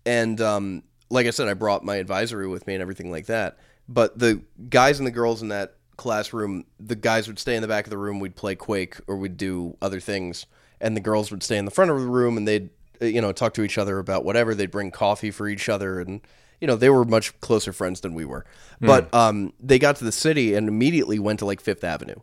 [0.05, 3.59] and um, like I said, I brought my advisory with me and everything like that.
[3.89, 7.69] But the guys and the girls in that classroom, the guys would stay in the
[7.69, 8.21] back of the room.
[8.21, 10.47] We'd play Quake or we'd do other things,
[10.81, 12.71] and the girls would stay in the front of the room and they'd
[13.03, 14.55] uh, you know talk to each other about whatever.
[14.55, 16.21] They'd bring coffee for each other and.
[16.63, 18.45] You know, they were much closer friends than we were.
[18.83, 22.17] But um, they got to the city and immediately went to like Fifth Avenue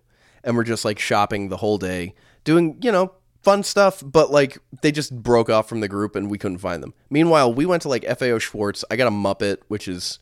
[0.44, 3.12] and we're just like shopping the whole day, doing, you know,
[3.48, 6.84] fun stuff, but like they just broke off from the group and we couldn't find
[6.84, 6.94] them.
[7.10, 8.84] Meanwhile, we went to like FAO Schwarz.
[8.92, 10.20] I got a Muppet, which is,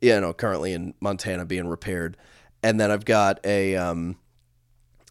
[0.00, 2.16] you know, currently in Montana being repaired.
[2.62, 4.16] And then I've got a, um,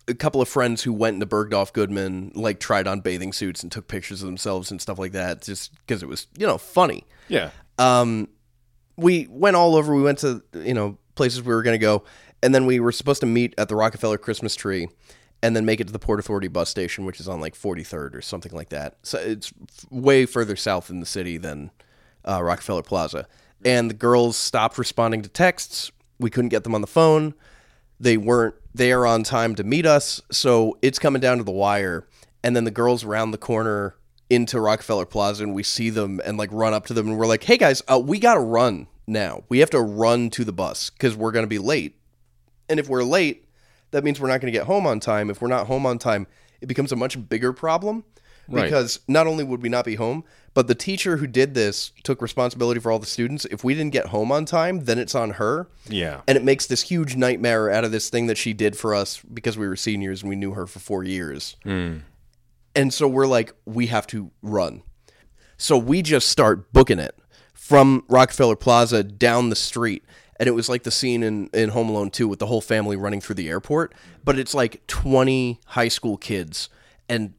[0.08, 3.70] a couple of friends who went into Bergdorf Goodman, like tried on bathing suits and
[3.72, 7.04] took pictures of themselves and stuff like that, just because it was, you know, funny
[7.28, 7.50] Yeah.
[7.78, 8.30] um,
[8.96, 9.94] we went all over.
[9.94, 12.04] We went to you know places we were going to go,
[12.42, 14.88] and then we were supposed to meet at the Rockefeller Christmas tree,
[15.44, 18.16] and then make it to the Port Authority bus station, which is on like 43rd
[18.16, 18.98] or something like that.
[19.04, 19.54] So it's
[19.90, 21.72] way further south in the city than
[22.28, 23.28] uh, Rockefeller Plaza.
[23.64, 25.92] And the girls stopped responding to texts.
[26.20, 27.34] We couldn't get them on the phone.
[28.00, 32.08] They weren't there on time to meet us, so it's coming down to the wire.
[32.44, 33.96] And then the girls round the corner
[34.30, 37.26] into Rockefeller Plaza, and we see them and like run up to them, and we're
[37.26, 39.44] like, "Hey guys, uh, we gotta run now.
[39.50, 41.96] We have to run to the bus because we're gonna be late.
[42.70, 43.47] And if we're late,
[43.92, 45.30] that means we're not gonna get home on time.
[45.30, 46.28] If we're not home on time,
[46.62, 48.04] it becomes a much bigger problem."
[48.50, 48.64] Right.
[48.64, 50.24] Because not only would we not be home,
[50.54, 53.44] but the teacher who did this took responsibility for all the students.
[53.44, 56.22] If we didn't get home on time, then it's on her Yeah.
[56.30, 59.20] and it makes this huge nightmare out of this thing that she did for us
[59.34, 61.58] because we were seniors and we knew her for four years.
[61.64, 61.98] Hmm.
[62.74, 64.82] And so we're like, we have to run.
[65.58, 67.20] So we just start booking it
[67.54, 70.04] from Rockefeller Plaza down the street.
[70.40, 72.96] And it was like the scene in, in Home Alone 2 with the whole family
[72.96, 73.94] running through the airport.
[74.24, 76.70] But it's like 20 high school kids
[77.10, 77.34] and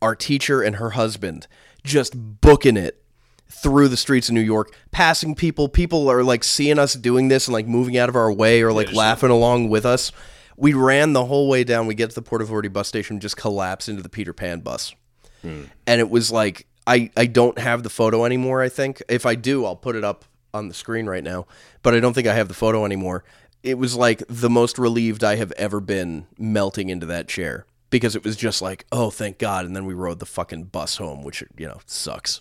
[0.00, 1.46] our teacher and her husband
[1.84, 3.02] just booking it
[3.48, 5.68] through the streets of New York, passing people.
[5.68, 8.72] People are like seeing us doing this and like moving out of our way or
[8.72, 10.12] like laughing along with us.
[10.56, 11.86] We ran the whole way down.
[11.86, 14.94] We get to the Port Authority bus station, just collapse into the Peter Pan bus.
[15.42, 15.64] Hmm.
[15.88, 18.62] and it was like I I don't have the photo anymore.
[18.62, 21.46] I think if I do, I'll put it up on the screen right now.
[21.82, 23.24] But I don't think I have the photo anymore.
[23.62, 28.16] It was like the most relieved I have ever been melting into that chair because
[28.16, 29.64] it was just like, oh, thank God.
[29.66, 32.40] And then we rode the fucking bus home, which you know sucks.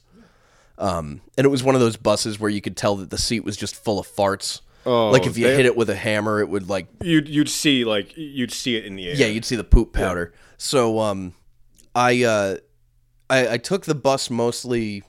[0.78, 3.44] Um, and it was one of those buses where you could tell that the seat
[3.44, 4.62] was just full of farts.
[4.84, 7.50] Oh, like if you they- hit it with a hammer, it would like You'd you'd
[7.50, 9.16] see like you'd see it in the air.
[9.16, 10.34] yeah, you'd see the poop powder.
[10.58, 11.36] So um,
[11.94, 12.58] I uh,
[13.30, 15.04] I, I took the bus mostly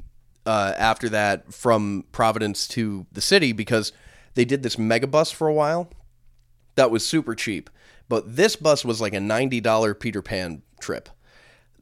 [0.47, 3.93] uh, after that from Providence to the city because
[4.35, 5.91] they did this mega bus for a while.
[6.75, 7.69] That was super cheap,
[8.09, 11.09] but this bus was like a ninety dollar Peter Pan trip.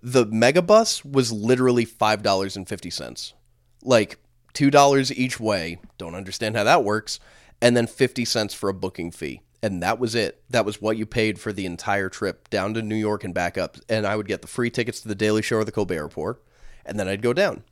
[0.02, 3.34] The mega bus was literally five dollars and fifty cents,
[3.82, 4.18] like
[4.52, 5.78] two dollars each way.
[5.96, 7.20] Don't understand how that works,
[7.62, 10.42] and then fifty cents for a booking fee, and that was it.
[10.50, 13.56] That was what you paid for the entire trip down to New York and back
[13.56, 13.76] up.
[13.88, 16.42] And I would get the free tickets to the Daily Show or the Colbert Report,
[16.84, 17.62] and then I'd go down,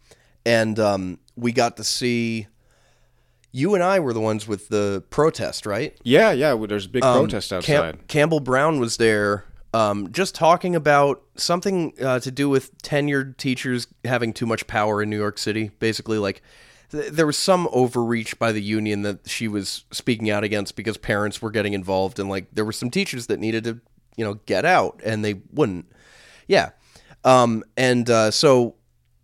[0.48, 2.46] and um, we got to see.
[3.50, 5.96] You and I were the ones with the protest, right?
[6.04, 6.52] yeah, yeah.
[6.52, 8.06] well, There's a big protest Um, Cam- outside.
[8.08, 13.86] Campbell Brown was there, um, just talking about something uh, to do with tenured teachers
[14.04, 15.70] having too much power in New York City.
[15.78, 16.42] Basically, like
[16.92, 20.98] th- there was some overreach by the union that she was speaking out against because
[20.98, 23.80] parents were getting involved, and like there were some teachers that needed to,
[24.16, 25.86] you know, get out, and they wouldn't.
[26.46, 26.70] Yeah,
[27.24, 28.74] um, and uh, so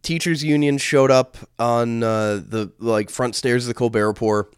[0.04, 4.54] teachers union showed up on uh, the like front stairs of the Colbert Report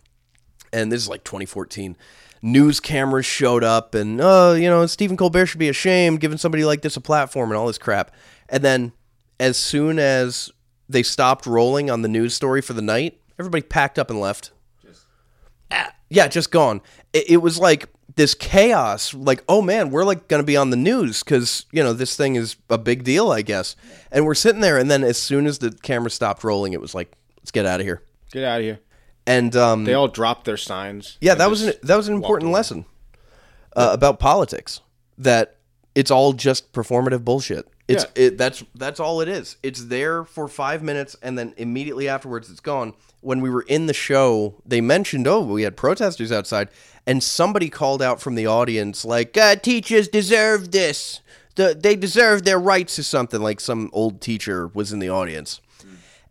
[0.73, 1.97] and this is like 2014.
[2.43, 6.65] News cameras showed up, and oh, you know, Stephen Colbert should be ashamed giving somebody
[6.65, 8.13] like this a platform and all this crap.
[8.49, 8.93] And then,
[9.41, 10.51] as soon as
[10.89, 14.53] they stopped rolling on the news story for the night, everybody packed up and left.
[15.71, 16.83] Ah, yeah, just gone.
[17.13, 19.15] It, it was like this chaos.
[19.15, 22.17] Like, oh man, we're like going to be on the news because you know this
[22.17, 23.77] thing is a big deal, I guess.
[24.11, 26.95] And we're sitting there, and then as soon as the camera stopped rolling, it was
[26.95, 28.03] like, let's get out of here.
[28.33, 28.81] Get out of here.
[29.27, 31.19] And um, They all dropped their signs.
[31.21, 32.59] yeah, that was an, that was an important away.
[32.59, 32.85] lesson
[33.75, 34.81] uh, about politics.
[35.19, 35.57] That
[35.95, 37.67] it's all just performative bullshit.
[37.89, 39.57] It's it, that's that's all it is.
[39.63, 42.95] It's there for five minutes, and then immediately afterwards, it's gone.
[43.21, 46.69] When we were in the show, they mentioned, "Oh, we had protesters outside,"
[47.07, 51.21] and somebody called out from the audience, like, uh, "Teachers deserve this.
[51.55, 53.41] The, they deserve their rights," or something.
[53.41, 55.61] Like some old teacher was in the audience.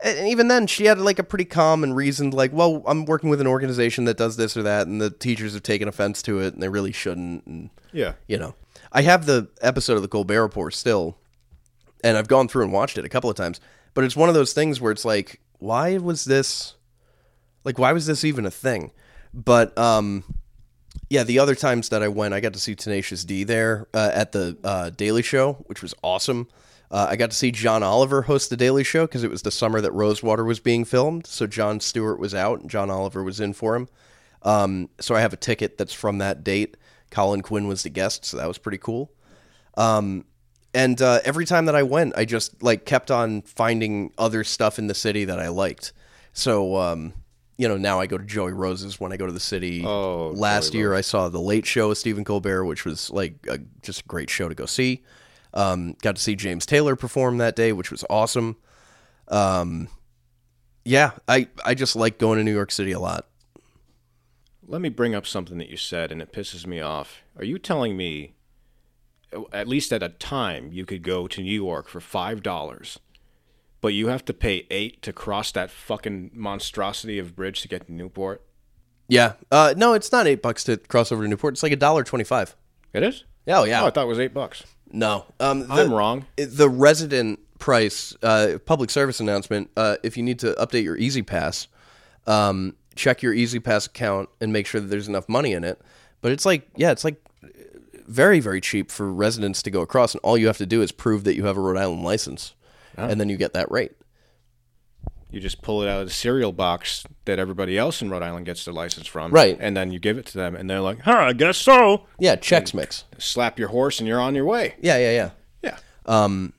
[0.03, 3.29] And even then, she had like a pretty calm and reasoned, like, well, I'm working
[3.29, 6.39] with an organization that does this or that, and the teachers have taken offense to
[6.41, 7.45] it, and they really shouldn't.
[7.47, 8.13] And, Yeah.
[8.27, 8.55] you know,
[8.91, 11.17] I have the episode of the Colbert Report still,
[12.05, 13.59] and I've gone through and watched it a couple of times,
[13.95, 16.75] but it's one of those things where it's like, why was this,
[17.63, 18.91] like, why was this even a thing?
[19.33, 20.23] But, um,
[21.09, 24.11] yeah, the other times that I went, I got to see Tenacious D there uh,
[24.13, 26.47] at the uh, Daily Show, which was awesome.
[26.91, 29.51] Uh, I got to see John Oliver host the Daily Show because it was the
[29.51, 31.25] summer that Rosewater was being filmed.
[31.25, 33.89] So Jon Stewart was out and John Oliver was in for him.
[34.43, 36.77] Um, so I have a ticket that's from that date.
[37.09, 39.11] Colin Quinn was the guest, so that was pretty cool.
[39.75, 40.25] Um,
[40.75, 44.77] and uh, every time that I went, I just like kept on finding other stuff
[44.77, 45.93] in the city that I liked.
[46.33, 47.13] So um,
[47.57, 49.83] you know, now I go to Joey Rose's when I go to the city.
[49.85, 53.35] Oh, last Joey year I saw the Late Show with Stephen Colbert, which was like
[53.49, 55.03] a, just a great show to go see.
[55.53, 58.57] Um, got to see James Taylor perform that day, which was awesome.
[59.29, 59.87] Um,
[60.83, 63.27] yeah, I I just like going to New York City a lot.
[64.67, 67.21] Let me bring up something that you said, and it pisses me off.
[67.37, 68.34] Are you telling me,
[69.51, 72.99] at least at a time, you could go to New York for five dollars,
[73.81, 77.87] but you have to pay eight to cross that fucking monstrosity of bridge to get
[77.87, 78.41] to Newport?
[79.07, 81.53] Yeah, uh, no, it's not eight bucks to cross over to Newport.
[81.55, 82.55] It's like a dollar twenty-five.
[82.93, 83.23] It is.
[83.47, 84.63] Oh yeah, Oh, I thought it was eight bucks.
[84.91, 85.25] no.
[85.39, 86.25] Um, the, I'm wrong.
[86.37, 91.67] the resident price uh, public service announcement uh, if you need to update your E-ZPass
[92.27, 95.79] um, check your E-ZPass account and make sure that there's enough money in it
[96.21, 97.15] but it's like yeah it's like
[98.07, 100.91] very very cheap for residents to go across and all you have to do is
[100.91, 102.53] prove that you have a rhode island license
[102.97, 103.91] and then you get that rate
[105.31, 108.45] You just pull it out of the cereal box that everybody else in Rhode Island
[108.45, 109.57] gets their license from, Right.
[109.59, 112.37] And then you give it to them, and they're like, "Huh, I guess so." yeah
[112.37, 114.75] checks mix Slap your horse, and you're on your way.
[114.79, 115.29] yeah yeah yeah
[115.61, 115.77] Yeah.
[116.05, 116.53] Um,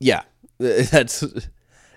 [0.00, 0.22] yeah
[0.58, 1.22] that's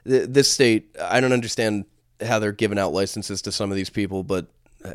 [0.04, 1.86] this state i don't understand
[2.22, 4.46] how they're giving out licenses to some of these people but
[4.84, 4.92] uh,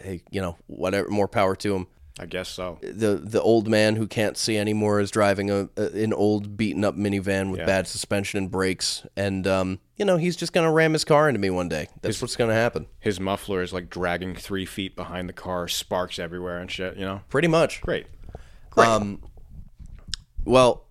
[0.00, 1.86] hey you know whatever more power to them
[2.18, 2.78] I guess so.
[2.82, 6.84] the the old man who can't see anymore is driving a, a an old beaten
[6.84, 7.66] up minivan with Yeah.
[7.66, 11.40] bad suspension and brakes and um you know he's just gonna ram his car into
[11.40, 15.26] me one day that's what's gonna happen His muffler is like dragging three feet behind
[15.28, 16.96] the car, sparks everywhere and shit.
[16.96, 18.06] You know, pretty much great.
[18.76, 19.22] Um,
[20.44, 20.86] well,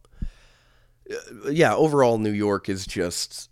[1.50, 3.50] yeah, overall, New York is just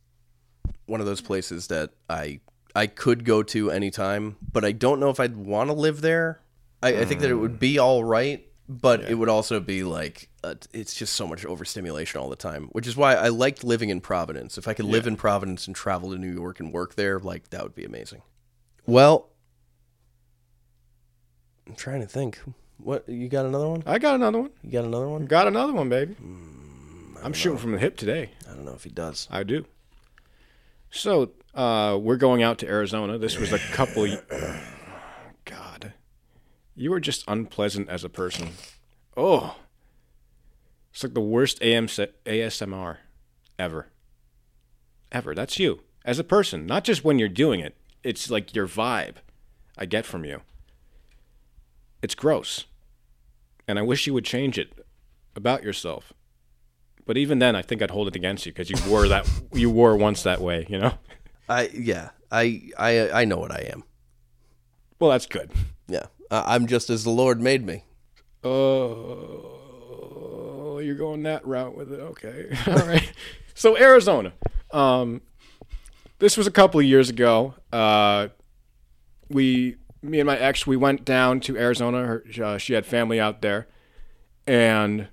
[0.86, 2.40] one of those places that I
[2.76, 6.40] I could go to anytime, but I don't know if I'd want to live there.
[6.82, 10.30] I, I think that it would be all right, but it would also be like
[10.44, 13.90] uh it's just so much overstimulation all the time, which is why I liked living
[13.90, 14.58] in Providence.
[14.58, 17.50] If I could live in Providence and travel to New York and work there, like
[17.50, 18.22] that would be amazing.
[18.86, 19.30] Well,
[21.68, 22.40] I'm trying to think.
[22.78, 23.84] What you got another one?
[23.86, 24.52] I got another one.
[24.64, 25.26] You got another one?
[25.26, 26.16] Got another one, baby.
[27.22, 28.32] I'm shooting from the hip today.
[28.50, 29.28] I don't know if he does.
[29.30, 29.66] I do.
[30.90, 33.18] So uh, we're going out to Arizona.
[33.18, 34.08] This was a couple.
[36.80, 38.50] You are just unpleasant as a person.
[39.18, 39.58] Oh,
[40.92, 42.98] it's like the worst AM ASMR
[43.60, 43.88] ever.
[45.12, 45.36] Ever.
[45.36, 47.76] That's you as a person, not just when you're doing it.
[48.02, 49.16] It's like your vibe
[49.78, 50.42] I get from you.
[52.02, 52.66] It's gross,
[53.68, 54.86] and I wish you would change it
[55.36, 56.14] about yourself.
[57.06, 59.70] But even then, I think I'd hold it against you because you were that you
[59.70, 60.66] were once that way.
[60.70, 60.94] You know.
[61.50, 62.12] I yeah.
[62.32, 63.84] I I I know what I am.
[64.98, 65.52] Well, that's good.
[65.88, 66.06] Yeah.
[66.32, 67.84] Uh, I'm just as the Lord made me.
[68.44, 69.60] Oh,
[70.80, 72.00] you're going that route with it.
[72.00, 72.56] Okay.
[72.68, 73.12] All right.
[73.54, 74.34] so Arizona.
[74.72, 75.22] Um,
[76.20, 77.56] this was a couple of years ago.
[77.74, 78.28] Uh,
[79.30, 82.06] we, me and my ex, we went down to Arizona.
[82.06, 83.68] Her, uh, she had family out there,
[84.46, 85.08] and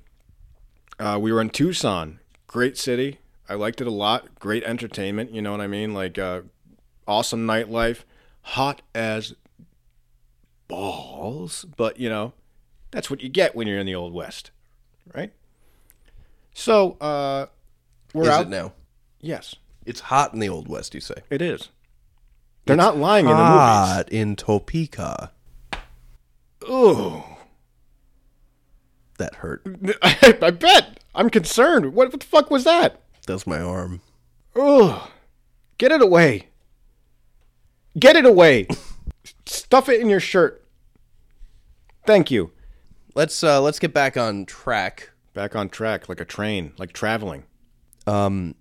[0.98, 2.20] uh, we were in Tucson.
[2.46, 3.20] Great city.
[3.48, 4.38] I liked it a lot.
[4.38, 5.32] Great entertainment.
[5.32, 5.94] You know what I mean?
[5.94, 6.42] Like uh,
[7.06, 8.00] awesome nightlife.
[8.42, 9.34] Hot as
[10.68, 12.32] balls, but you know,
[12.90, 14.50] that's what you get when you're in the old west,
[15.14, 15.32] right?
[16.54, 17.46] So uh,
[18.14, 18.72] we're Is out it now?
[19.20, 20.94] Yes, It's hot in the old west.
[20.94, 21.16] You say.
[21.30, 21.68] it is.
[22.64, 23.48] They're not lying in the movies.
[23.58, 25.30] Hot in Topeka.
[26.68, 27.22] Ooh,
[29.18, 29.62] That hurt.
[30.02, 31.00] I, I bet.
[31.14, 31.94] I'm concerned.
[31.94, 33.00] What, what the fuck was that?
[33.26, 34.00] That's my arm.
[34.56, 35.08] Ugh.
[35.78, 36.48] Get it away.
[37.98, 38.66] Get it away.
[39.46, 40.64] Stuff it in your shirt.
[42.04, 42.52] Thank you.
[43.14, 45.10] Let's uh let's get back on track.
[45.34, 47.44] Back on track, like a train, like traveling.
[48.06, 48.54] Um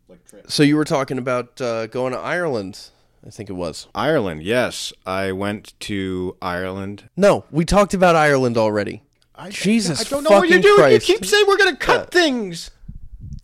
[0.48, 2.90] so you were talking about uh going to Ireland,
[3.26, 3.88] I think it was.
[3.94, 4.94] Ireland, yes.
[5.06, 7.10] I went to Ireland.
[7.18, 9.04] No, we talked about Ireland already.
[9.36, 10.78] I, Jesus I don't know what you're doing.
[10.78, 11.10] Christ.
[11.10, 12.72] You keep saying we're going to cut things.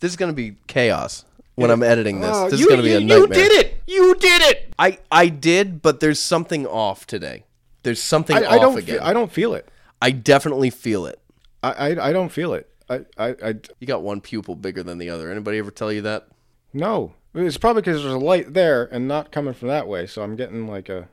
[0.00, 1.24] This is going to be chaos
[1.62, 2.30] when I'm editing this.
[2.32, 3.18] Oh, this you, is going to be a nightmare.
[3.18, 3.82] You did it.
[3.86, 4.74] You did it.
[4.78, 7.44] I I did, but there's something off today.
[7.82, 8.78] There's something I, off I don't.
[8.78, 8.96] again.
[8.96, 9.68] Feel, I don't feel it.
[10.00, 11.20] I definitely feel it.
[11.62, 12.68] I, I, I don't feel it.
[12.88, 15.30] I, I, I, You got one pupil bigger than the other.
[15.30, 16.28] Anybody ever tell you that?
[16.72, 17.14] no.
[17.34, 20.06] It's probably because there's a light there and not coming from that way.
[20.06, 21.08] So I'm getting like a.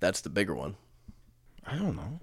[0.00, 0.76] That's the bigger one.
[1.66, 2.20] I don't know.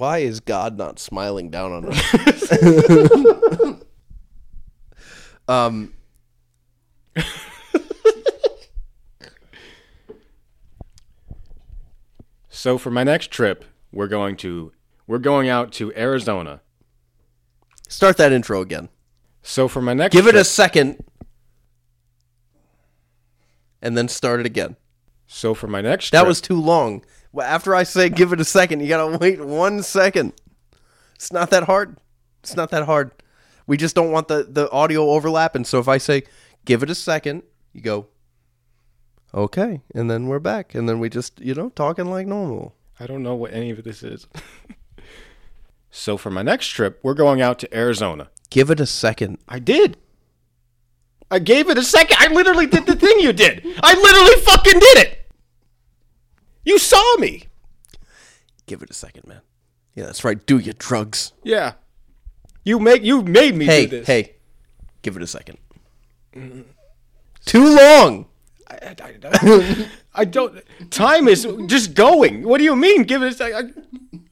[0.00, 2.52] Why is God not smiling down on us?
[5.48, 5.92] um,
[12.48, 14.72] So for my next trip, we're going to
[15.06, 16.62] we're going out to Arizona.
[17.88, 18.88] start that intro again.
[19.42, 21.04] So for my next Give it trip, a second,
[23.82, 24.76] and then start it again.
[25.26, 27.04] so for my next That trip, was too long.
[27.32, 30.32] Well, After I say give it a second, you gotta wait one second.
[31.14, 31.98] It's not that hard.
[32.42, 33.12] It's not that hard.
[33.66, 35.64] We just don't want the, the audio overlapping.
[35.64, 36.24] So if I say
[36.64, 38.08] give it a second, you go,
[39.32, 42.74] okay, and then we're back, and then we just you know talking like normal.
[42.98, 44.26] I don't know what any of this is.
[45.90, 48.28] so for my next trip, we're going out to Arizona.
[48.50, 49.38] Give it a second.
[49.48, 49.96] I did.
[51.30, 52.16] I gave it a second.
[52.18, 53.64] I literally did the thing you did.
[53.82, 55.19] I literally fucking did it.
[56.64, 57.44] You saw me.
[58.66, 59.40] Give it a second, man.
[59.94, 60.44] Yeah, that's right.
[60.46, 61.32] Do your drugs.
[61.42, 61.72] Yeah.
[62.64, 64.06] You make you made me Hey, do this.
[64.06, 64.36] hey,
[65.02, 65.58] give it a second.
[67.44, 68.26] Too long.
[68.68, 70.60] I, I- I- I don't.
[70.90, 72.42] Time is just going.
[72.42, 73.04] What do you mean?
[73.04, 73.86] Give it a second.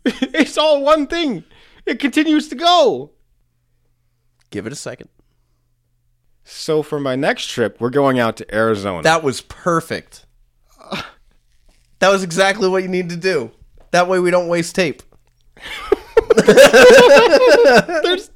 [0.05, 1.45] It's all one thing.
[1.87, 3.13] It continues to go.
[4.51, 5.09] Give it a second.
[6.45, 9.03] So for my next trip, we're going out to Arizona.
[9.03, 10.27] That was perfect.
[11.99, 13.51] That was exactly what you need to do.
[13.91, 15.03] That way we don't waste tape.
[16.37, 18.31] There's.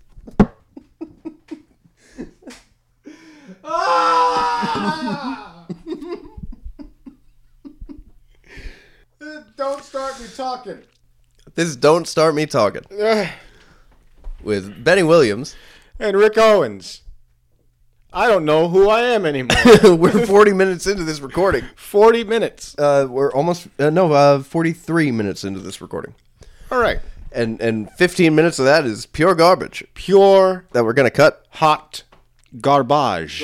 [9.56, 10.78] Don't start me talking.
[11.54, 12.82] This is Don't Start Me Talking
[14.42, 15.54] with Bennie Williams.
[16.00, 17.02] And Rick Owens.
[18.12, 19.56] I don't know who I am anymore.
[19.96, 21.64] we're 40 minutes into this recording.
[21.76, 22.74] 40 minutes.
[22.78, 26.14] Uh, we're almost, uh, no, uh, 43 minutes into this recording.
[26.70, 27.00] All right.
[27.32, 31.46] and and 15 minutes of that is pure garbage Pure that we're gonna cut.
[31.50, 32.02] hot
[32.60, 33.42] garbage.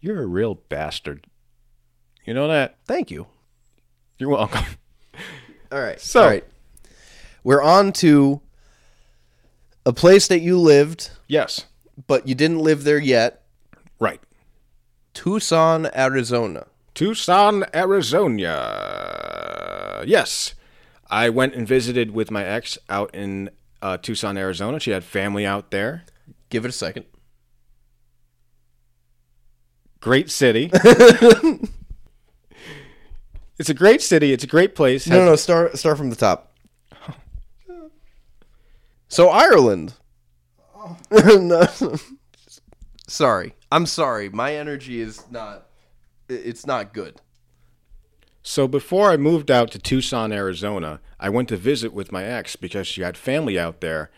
[0.00, 1.26] You're a real bastard.
[2.24, 2.76] You know that?
[2.86, 3.26] Thank you.
[4.18, 4.64] You're welcome.
[5.72, 6.00] All right.
[6.00, 6.44] So- All right.
[7.42, 8.42] We're on to
[9.86, 11.64] a place that you lived, yes.
[12.06, 13.39] but you didn't live there yet.
[14.00, 14.20] Right.
[15.14, 16.66] Tucson, Arizona.
[16.94, 18.42] Tucson, Arizona.
[20.06, 20.54] Yes.
[21.08, 23.50] I went and visited with my ex out in
[23.82, 24.80] uh, Tucson, Arizona.
[24.80, 26.04] She had family out there.
[26.48, 27.04] Give it a second.
[30.00, 30.70] Great city.
[33.58, 34.32] it's a great city.
[34.32, 35.06] It's a great place.
[35.06, 36.54] No, no, start start from the top.
[39.08, 39.94] So Ireland.
[41.10, 41.66] No.
[43.06, 44.28] sorry, I'm sorry.
[44.28, 45.66] My energy is not.
[46.28, 47.20] It's not good.
[48.42, 52.56] So before I moved out to Tucson, Arizona, I went to visit with my ex
[52.56, 54.10] because she had family out there,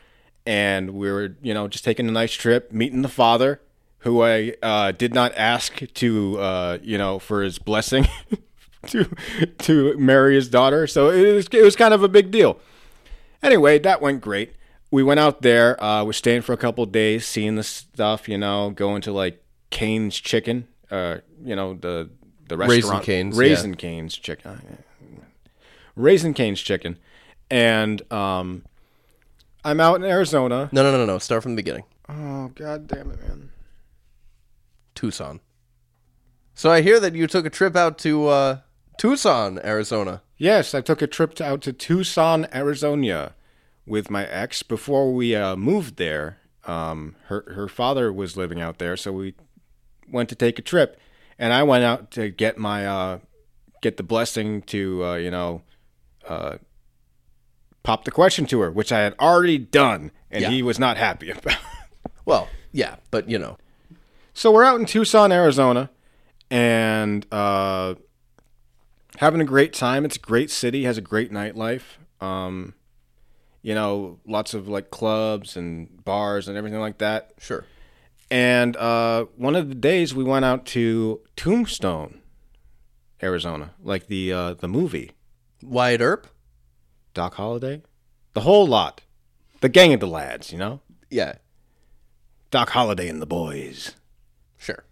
[0.46, 3.60] and we were, you know, just taking a nice trip, meeting the father,
[3.98, 8.06] who I uh, did not ask to, uh, you know, for his blessing
[8.86, 9.04] to
[9.58, 10.86] to marry his daughter.
[10.86, 12.58] So it was it was kind of a big deal.
[13.42, 14.54] Anyway, that went great.
[14.92, 15.82] We went out there.
[15.82, 19.12] Uh, we're staying for a couple of days, seeing the stuff, you know, going to
[19.12, 22.10] like Cane's Chicken, uh, you know, the
[22.46, 24.60] the restaurant, Cane's, Raising Cane's Chicken,
[25.96, 26.98] Raising Cane's Chicken,
[27.50, 28.64] and um,
[29.64, 30.68] I'm out in Arizona.
[30.72, 31.18] No, no, no, no.
[31.18, 31.84] Start from the beginning.
[32.10, 33.50] Oh God damn it, man!
[34.94, 35.40] Tucson.
[36.54, 38.58] So I hear that you took a trip out to uh,
[38.98, 40.20] Tucson, Arizona.
[40.36, 43.32] Yes, I took a trip to, out to Tucson, Arizona,
[43.86, 44.62] with my ex.
[44.62, 49.34] Before we uh, moved there, um, her her father was living out there, so we
[50.10, 50.98] went to take a trip,
[51.38, 53.18] and I went out to get my uh,
[53.80, 55.62] get the blessing to uh, you know
[56.28, 56.58] uh,
[57.82, 60.50] pop the question to her, which I had already done, and Yeah.
[60.50, 61.56] he was not happy about.
[62.24, 63.58] Well, yeah, but you know,
[64.34, 65.90] So we're out in Tucson, Arizona,
[66.50, 67.96] and uh,
[69.16, 70.04] having a great time.
[70.04, 71.82] It's a great city, has a great nightlife.
[72.20, 72.74] Um,
[73.62, 77.32] you know, lots of like clubs and bars and everything like that.
[77.38, 77.64] sure.
[78.30, 82.20] And uh, one of the days we went out to Tombstone,
[83.22, 85.12] Arizona, like the uh, the movie
[85.62, 86.26] Wyatt Earp.
[87.14, 87.82] Doc Holliday,
[88.32, 89.02] the whole lot,
[89.60, 90.50] the gang of the lads.
[90.50, 91.34] You know, Yeah,
[92.50, 93.92] Doc Holliday and the boys.
[94.56, 94.84] sure.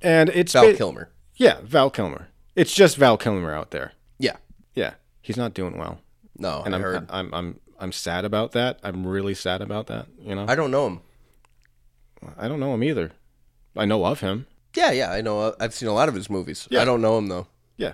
[0.00, 1.10] And it's Val ba- Kilmer.
[1.36, 2.28] Yeah, Val Kilmer.
[2.56, 3.92] It's just Val Kilmer out there.
[4.18, 4.36] Yeah.
[4.74, 6.00] Yeah, he's not doing well,
[6.38, 7.06] No, and I I'm, heard.
[7.10, 7.60] I'm I'm I'm
[7.92, 8.78] sad about that.
[8.82, 10.06] I'm really sad about that.
[10.20, 11.00] You know, I don't know him.
[12.36, 13.12] I don't know him either.
[13.76, 14.46] I know of him.
[14.76, 15.40] Yeah, yeah, I know.
[15.40, 16.68] uh, I've seen a lot of his movies.
[16.70, 16.82] Yeah.
[16.82, 17.46] I don't know him though.
[17.76, 17.92] Yeah.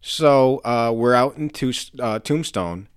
[0.00, 2.88] So uh, we're out in Tus- uh, Tombstone,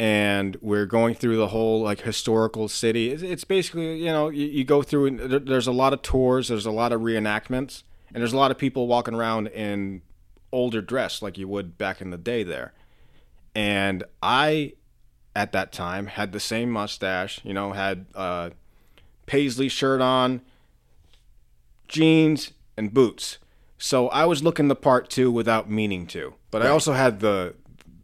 [0.00, 3.10] and we're going through the whole like historical city.
[3.10, 6.02] It's, it's basically you know you, you go through and there, there's a lot of
[6.02, 10.02] tours, there's a lot of reenactments, and there's a lot of people walking around in
[10.50, 12.72] older dress like you would back in the day there.
[13.54, 14.72] And I,
[15.34, 17.40] at that time, had the same mustache.
[17.44, 18.50] You know, had uh,
[19.26, 20.40] paisley shirt on,
[21.88, 23.38] jeans, and boots.
[23.78, 26.34] So I was looking the part too without meaning to.
[26.50, 27.54] But I also had the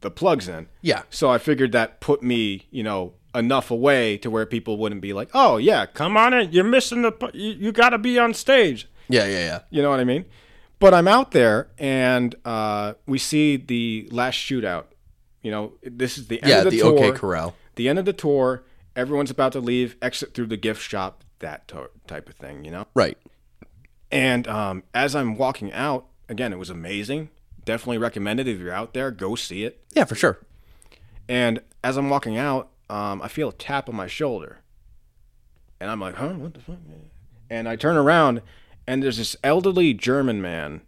[0.01, 0.69] the plugs in.
[0.83, 1.03] Yeah.
[1.11, 5.13] So I figured that put me, you know, enough away to where people wouldn't be
[5.13, 6.53] like, "Oh yeah, come on in.
[6.53, 7.31] You're missing the.
[7.33, 9.61] You, you got to be on stage." Yeah, yeah, yeah.
[9.71, 10.25] You know what I mean?
[10.79, 14.85] But I'm out there and uh, we see the last shootout.
[15.43, 16.99] You know, this is the end Yeah, of the, the tour.
[16.99, 17.55] OK Corral.
[17.77, 18.63] The end of the tour.
[18.97, 19.97] Everyone's about to leave.
[20.03, 21.25] Exit through the gift shop.
[21.39, 22.65] That to- type of thing.
[22.65, 22.87] You know.
[22.95, 23.17] Right.
[24.13, 27.31] And um, as I'm walking out, again, it was amazing.
[27.65, 29.11] Definitely recommend it if you're out there.
[29.11, 29.83] Go see it.
[29.95, 30.41] Yeah, for sure.
[31.29, 34.59] And as I'm walking out, um, I feel a tap on my shoulder.
[35.81, 36.31] And I'm like, huh?
[36.31, 36.77] What the fuck?
[37.49, 38.43] And I turn around,
[38.87, 40.83] and there's this elderly German man.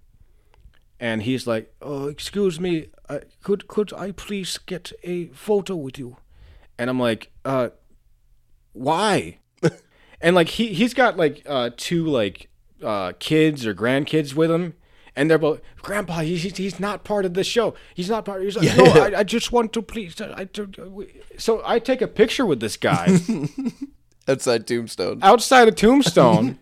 [0.99, 5.99] And he's like, oh, excuse me, uh, could, could I please get a photo with
[5.99, 6.17] you?
[6.79, 7.69] And I'm like, uh,
[8.73, 9.39] why?
[10.21, 12.49] and like, he, he's got like uh, two like
[12.83, 14.75] uh, kids or grandkids with him.
[15.15, 17.75] And they're both, Grandpa, he's, he's- not part of the show.
[17.95, 18.43] He's not part.
[18.43, 20.19] He's like, no, I, I just want to please.
[20.21, 20.49] I,
[21.37, 23.19] so I take a picture with this guy
[24.29, 25.19] Outside Tombstone.
[25.23, 26.59] outside of Tombstone.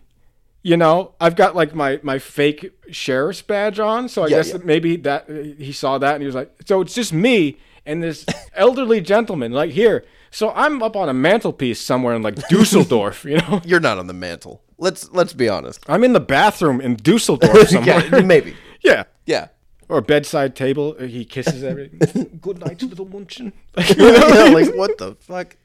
[0.63, 4.47] you know, I've got like my my fake sheriff's badge on, so I Yeah, guess
[4.47, 4.53] yeah.
[4.57, 8.01] that maybe that he saw that and he was like, so it's just me and
[8.03, 10.03] this elderly gentleman like here.
[10.29, 13.25] So I'm up on a mantelpiece somewhere in like Dusseldorf.
[13.25, 14.61] you know, You're not on the mantle.
[14.77, 15.79] Let's let's be honest.
[15.87, 18.05] I'm in the bathroom in Dusseldorf somewhere.
[18.05, 18.55] yeah, maybe.
[18.81, 19.03] yeah.
[19.25, 19.47] Yeah.
[19.89, 20.95] or bedside table.
[20.99, 22.39] uh, He kisses everything.
[22.41, 23.51] Good night, little munchin.
[23.97, 25.57] yeah, like what the fuck?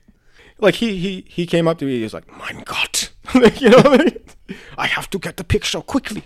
[0.59, 1.97] like he he he came up to me.
[1.99, 4.19] He was like, "Mein Gott," Like, you know, what I, mean?
[4.79, 6.25] I have to get the picture quickly.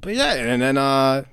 [0.00, 1.24] But yeah, and then uh,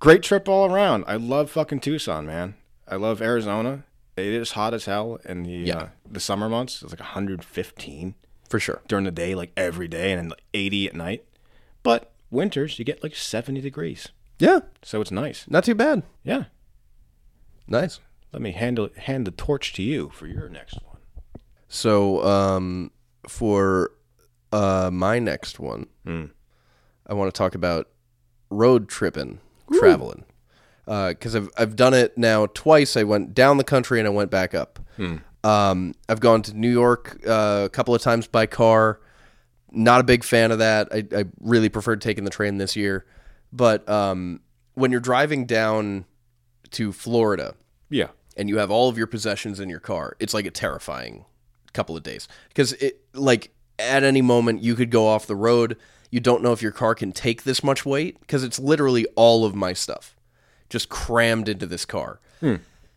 [0.00, 1.04] great trip all around.
[1.06, 2.54] I love fucking Tucson, man.
[2.86, 3.84] I love Arizona.
[4.16, 5.76] It is hot as hell in the Yeah.
[5.76, 6.82] uh, the summer months.
[6.82, 8.14] It's like 115
[8.48, 8.82] For sure.
[8.88, 11.24] during the day, like every day, and then like 80 at night.
[11.84, 14.08] But winters, you get like 70 degrees,
[14.40, 15.44] Yeah, so it's nice.
[15.48, 16.02] not too bad.
[16.24, 16.44] Yeah.
[17.68, 18.00] Nice.
[18.32, 20.96] Let me handle hand the torch to you for your next one.
[21.68, 22.90] So, um,
[23.28, 23.92] for
[24.52, 27.88] uh, my next one, I want to talk about
[28.50, 29.40] road tripping,
[29.72, 30.24] traveling,
[30.86, 32.96] because I've I've done it now twice.
[32.96, 34.78] I went down the country and I went back up.
[35.44, 39.00] Um, I've gone to New York uh, a couple of times by car.
[39.70, 40.88] Not a big fan of that.
[40.90, 43.06] I, I really preferred taking the train this year.
[43.52, 44.40] But um,
[44.74, 46.06] when you're driving down
[46.72, 47.54] to Florida,
[47.88, 48.08] Yeah.
[48.36, 51.24] and you have all of your possessions in your car, it's like a terrifying
[51.72, 55.76] couple of days because it like at any moment you could go off the road.
[56.10, 59.44] You don't know if your car can take this much weight because it's literally all
[59.44, 60.16] of my stuff
[60.68, 62.20] just crammed into this car.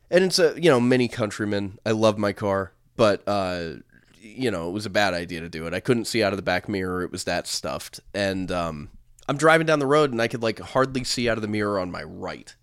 [0.10, 1.80] And it's a you know mini countryman.
[1.86, 3.74] I love my car, but uh,
[4.20, 5.74] you know it was a bad idea to do it.
[5.74, 8.02] I couldn't see out of the back mirror; it was that stuffed.
[8.14, 8.90] And um,
[9.28, 11.80] I'm driving down the road, and I could like hardly see out of the mirror
[11.80, 12.54] on my right.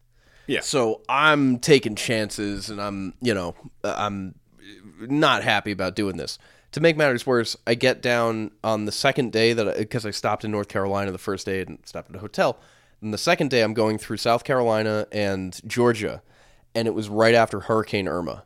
[0.46, 0.60] Yeah.
[0.60, 4.34] So I'm taking chances, and I'm you know I'm
[5.00, 6.38] not happy about doing this.
[6.78, 10.44] To make matters worse, I get down on the second day that because I, stopped
[10.44, 12.60] in North Carolina the first day and stopped at a hotel.
[13.02, 16.22] And the second day, I'm going through South Carolina and Georgia,
[16.76, 18.44] and it was right after Hurricane Irma.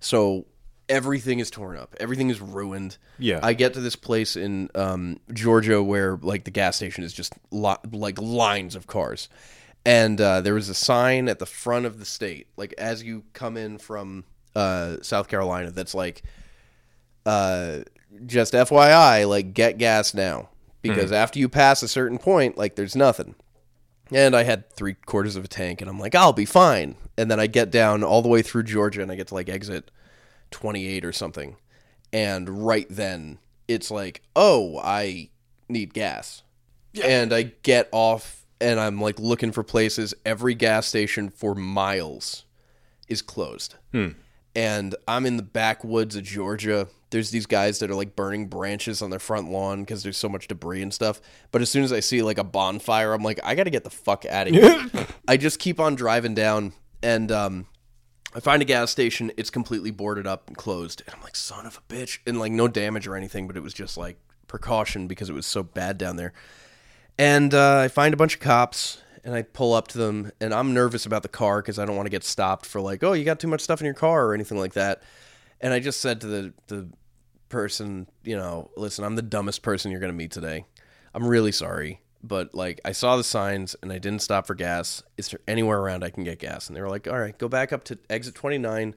[0.00, 0.46] So
[0.88, 2.96] everything is torn up, everything is ruined.
[3.18, 3.40] Yeah.
[3.42, 7.34] I get to this place in um, Georgia where like the gas station is just
[7.50, 9.28] lo- like lines of cars,
[9.84, 13.24] and uh, there was a sign at the front of the state, like as you
[13.34, 14.24] come in from
[14.56, 16.22] uh, South Carolina, that's like
[17.26, 17.80] uh,
[18.26, 20.50] just FYI, like get gas now
[20.82, 23.34] because after you pass a certain point, like there's nothing.
[24.12, 26.96] And I had three quarters of a tank, and I'm like, I'll be fine.
[27.16, 29.48] And then I get down all the way through Georgia, and I get to like
[29.48, 29.90] exit
[30.50, 31.56] 28 or something.
[32.12, 35.30] And right then, it's like, oh, I
[35.68, 36.42] need gas.
[36.92, 37.06] Yeah.
[37.06, 40.14] And I get off, and I'm like looking for places.
[40.26, 42.44] Every gas station for miles
[43.08, 43.76] is closed
[44.54, 46.88] and I'm in the backwoods of Georgia.
[47.10, 50.28] There's these guys that are like burning branches on their front lawn because there's so
[50.28, 51.20] much debris and stuff.
[51.50, 53.84] But as soon as I see like a bonfire, I'm like, I got to get
[53.84, 55.06] the fuck out of here.
[55.28, 57.66] I just keep on driving down, and um,
[58.34, 59.32] I find a gas station.
[59.36, 62.52] It's completely boarded up and closed, and I'm like, son of a bitch, and like
[62.52, 65.98] no damage or anything, but it was just like precaution because it was so bad
[65.98, 66.32] down there.
[67.16, 70.52] And uh, I find a bunch of cops and I pull up to them and
[70.52, 73.14] I'm nervous about the car because I don't want to get stopped for like, oh,
[73.14, 75.02] you got too much stuff in your car or anything like that.
[75.60, 76.88] And I just said to the the
[77.48, 80.66] person, you know, listen, I'm the dumbest person you're gonna meet today.
[81.14, 85.02] I'm really sorry, but like I saw the signs and I didn't stop for gas.
[85.16, 86.68] Is there anywhere around I can get gas?
[86.68, 88.94] And they were like, all right, go back up to exit 29.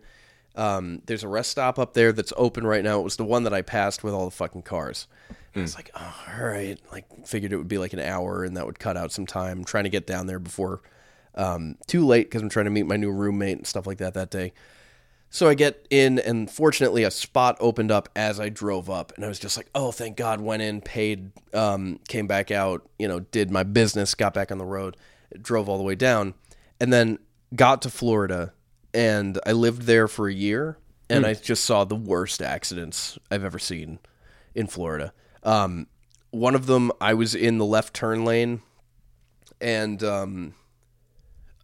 [0.55, 2.99] Um, there's a rest stop up there that's open right now.
[2.99, 5.07] It was the one that I passed with all the fucking cars.
[5.57, 6.77] I was like, oh, all right.
[6.91, 9.63] Like, figured it would be like an hour, and that would cut out some time.
[9.63, 10.81] trying to get down there before
[11.35, 14.15] um, too late because I'm trying to meet my new roommate and stuff like that
[14.15, 14.53] that day.
[15.29, 19.25] So I get in, and fortunately, a spot opened up as I drove up, and
[19.25, 23.07] I was just like, "Oh, thank God!" Went in, paid, um, came back out, you
[23.07, 24.95] know, did my business, got back on the road,
[25.41, 26.33] drove all the way down,
[26.79, 27.19] and then
[27.53, 28.53] got to Florida,
[28.93, 30.77] and I lived there for a year,
[31.09, 33.99] and I just saw the worst accidents I've ever seen
[34.55, 35.13] in Florida.
[35.47, 35.87] Um,
[36.31, 38.61] one of them, I was in the left turn lane,
[39.61, 40.55] and um,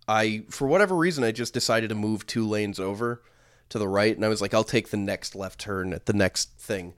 [0.08, 3.22] I, for whatever reason, I just decided to move two lanes over
[3.68, 6.14] to the right, and I was like, I'll take the next left turn at the
[6.14, 6.94] next thing.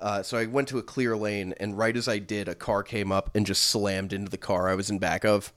[0.00, 2.82] Uh, so I went to a clear lane, and right as I did, a car
[2.82, 5.52] came up and just slammed into the car I was in back of,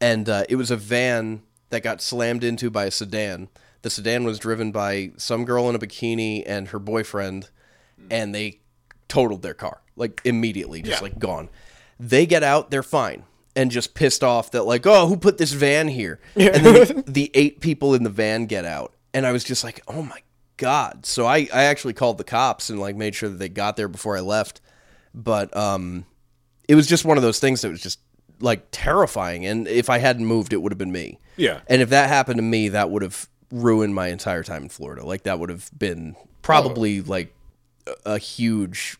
[0.00, 3.48] and uh, it was a van that got slammed into by a sedan.
[3.82, 7.50] The sedan was driven by some girl in a bikini and her boyfriend,
[8.10, 8.60] and they
[9.08, 11.02] totaled their car like immediately, just Yeah.
[11.04, 11.48] like gone.
[11.98, 15.52] They get out, they're fine, and just pissed off that like, oh, who put this
[15.52, 16.20] van here?
[16.34, 16.50] Yeah.
[16.54, 19.64] And then the, the eight people in the van get out, and I was just
[19.64, 20.20] like, oh my
[20.58, 21.06] god.
[21.06, 23.88] So I I actually called the cops and like made sure that they got there
[23.88, 24.60] before I left,
[25.14, 26.04] but um,
[26.68, 28.00] it was just one of those things that was just
[28.40, 29.46] like terrifying.
[29.46, 31.18] And if I hadn't moved, it would have been me.
[31.36, 31.60] Yeah.
[31.68, 35.04] And if that happened to me, that would have ruined my entire time in Florida.
[35.06, 37.32] Like that would have been probably like
[38.04, 38.98] a, huge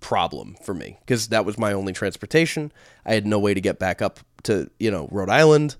[0.00, 2.72] problem for me because that was my only transportation.
[3.04, 5.76] I had no way to get back up to you know Rhode Island.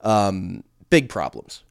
[0.00, 1.62] Um, big problems.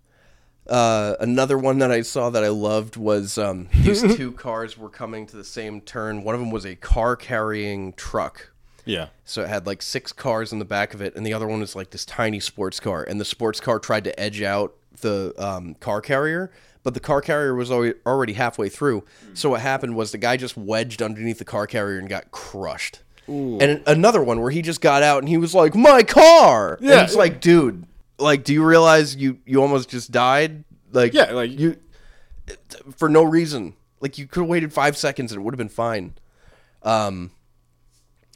[0.68, 4.89] Uh, another one that I saw that I loved was um, these two cars were
[4.89, 6.24] coming to the same turn.
[6.24, 8.51] One of them was a car carrying truck.
[8.86, 9.07] Yeah.
[9.26, 11.59] So it had like six cars in the back of it, and the other one
[11.59, 13.03] was like this tiny sports car.
[13.03, 16.51] And the sports car tried to edge out the um, car carrier,
[16.88, 19.03] but the car carrier was already halfway through.
[19.33, 23.01] So what happened was the guy just wedged underneath the car carrier and got crushed.
[23.27, 26.93] And another one where he just got out and he was like, "My car!" Yeah.
[26.93, 27.83] and it's like, dude,
[28.17, 30.63] like, do you realize you you almost just died?
[30.93, 31.75] Like, Yeah, like- you
[32.95, 33.73] for no reason.
[33.99, 36.13] Like you could have waited five seconds and it would have been fine.
[36.83, 37.31] Um,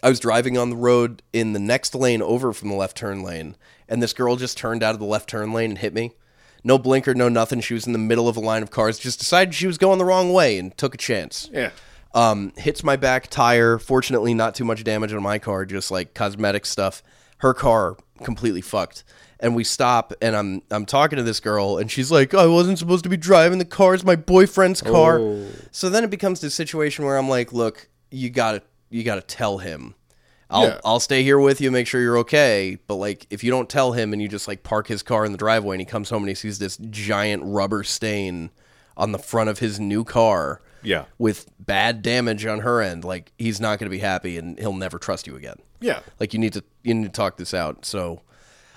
[0.03, 3.23] I was driving on the road in the next lane over from the left turn
[3.23, 3.55] lane,
[3.87, 6.15] and this girl just turned out of the left turn lane and hit me.
[6.63, 7.61] No blinker, no nothing.
[7.61, 8.99] She was in the middle of a line of cars.
[8.99, 11.49] Just decided she was going the wrong way and took a chance.
[11.51, 11.71] Yeah.
[12.13, 13.77] Um, hits my back tire.
[13.77, 17.01] Fortunately, not too much damage on my car, just like cosmetic stuff.
[17.37, 19.03] Her car completely fucked.
[19.39, 22.77] And we stop, and I'm I'm talking to this girl, and she's like, "I wasn't
[22.77, 23.95] supposed to be driving the car.
[23.95, 25.47] It's my boyfriend's car." Oh.
[25.71, 29.57] So then it becomes this situation where I'm like, "Look, you gotta you gotta tell
[29.57, 29.95] him.
[30.51, 30.79] I'll Yeah.
[30.85, 32.77] I'll stay here with you, make sure you're okay.
[32.87, 35.31] But like, if you don't tell him, and you just like park his car in
[35.31, 38.51] the driveway, and he comes home and he sees this giant rubber stain
[38.97, 41.05] on the front of his new car." Yeah.
[41.19, 44.73] with bad damage on her end, like he's not going to be happy and he'll
[44.73, 45.57] never trust you again.
[45.79, 45.99] Yeah.
[46.19, 47.85] Like you need to you need to talk this out.
[47.85, 48.21] So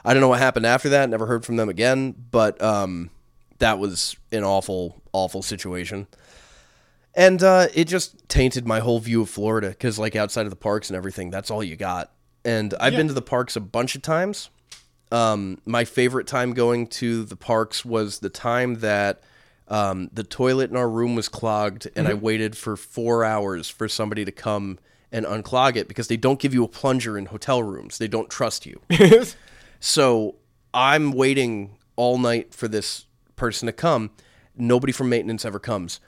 [0.04, 1.08] I don't know what happened after that.
[1.08, 2.14] Never heard from them again.
[2.30, 3.08] But um,
[3.58, 6.06] that was an awful awful situation.
[7.16, 10.56] And uh, it just tainted my whole view of Florida because, like, outside of the
[10.56, 12.12] parks and everything, that's all you got.
[12.44, 14.50] And I've been to the parks a bunch of times.
[15.12, 19.22] Um, my favorite time going to the parks was the time that
[19.68, 23.88] um, the toilet in our room was clogged, and I waited for four hours for
[23.88, 24.78] somebody to come
[25.12, 27.98] and unclog it because they don't give you a plunger in hotel rooms.
[27.98, 28.80] They don't trust you.
[29.80, 30.36] So
[30.72, 33.04] I'm waiting all night for this
[33.36, 34.12] person to come.
[34.56, 36.00] Nobody from maintenance ever comes.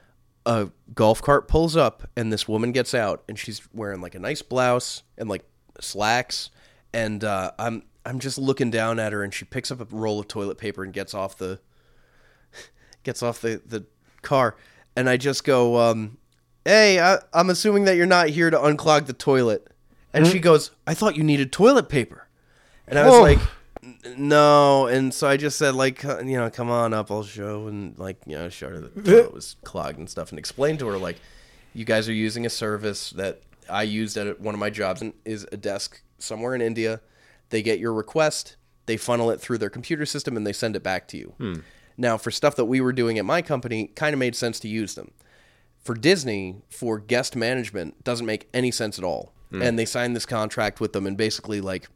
[0.46, 4.18] A golf cart pulls up, and this woman gets out, and she's wearing like a
[4.20, 5.44] nice blouse and like
[5.80, 6.50] slacks.
[6.94, 10.20] And uh, I'm I'm just looking down at her, and she picks up a roll
[10.20, 11.58] of toilet paper and gets off the
[13.02, 13.84] gets off the the
[14.22, 14.56] car,
[14.96, 16.18] and I just go, um,
[16.64, 19.66] "Hey, I, I'm assuming that you're not here to unclog the toilet."
[20.12, 22.28] And she goes, "I thought you needed toilet paper,"
[22.88, 23.22] and I was Oh.
[23.22, 23.46] like, "N-
[24.16, 27.66] "No." And so I just said, like, uh, you know, come on up, I'll show,
[27.66, 30.86] and like, you know, showed her the toilet was clogged and stuff, and explained to
[30.88, 31.16] her like,
[31.74, 35.12] you guys are using a service that I used at one of my jobs, and
[35.24, 37.00] is a desk somewhere in India.
[37.50, 38.56] They get your request,
[38.86, 41.34] they funnel it through their computer system, and they send it back to you.
[41.98, 44.68] Now, for stuff that we were doing at my company, kind of made sense to
[44.68, 45.12] use them.
[45.82, 49.32] For Disney, for guest management, doesn't make any sense at all.
[49.62, 51.88] And they signed this contract with them, and basically, like,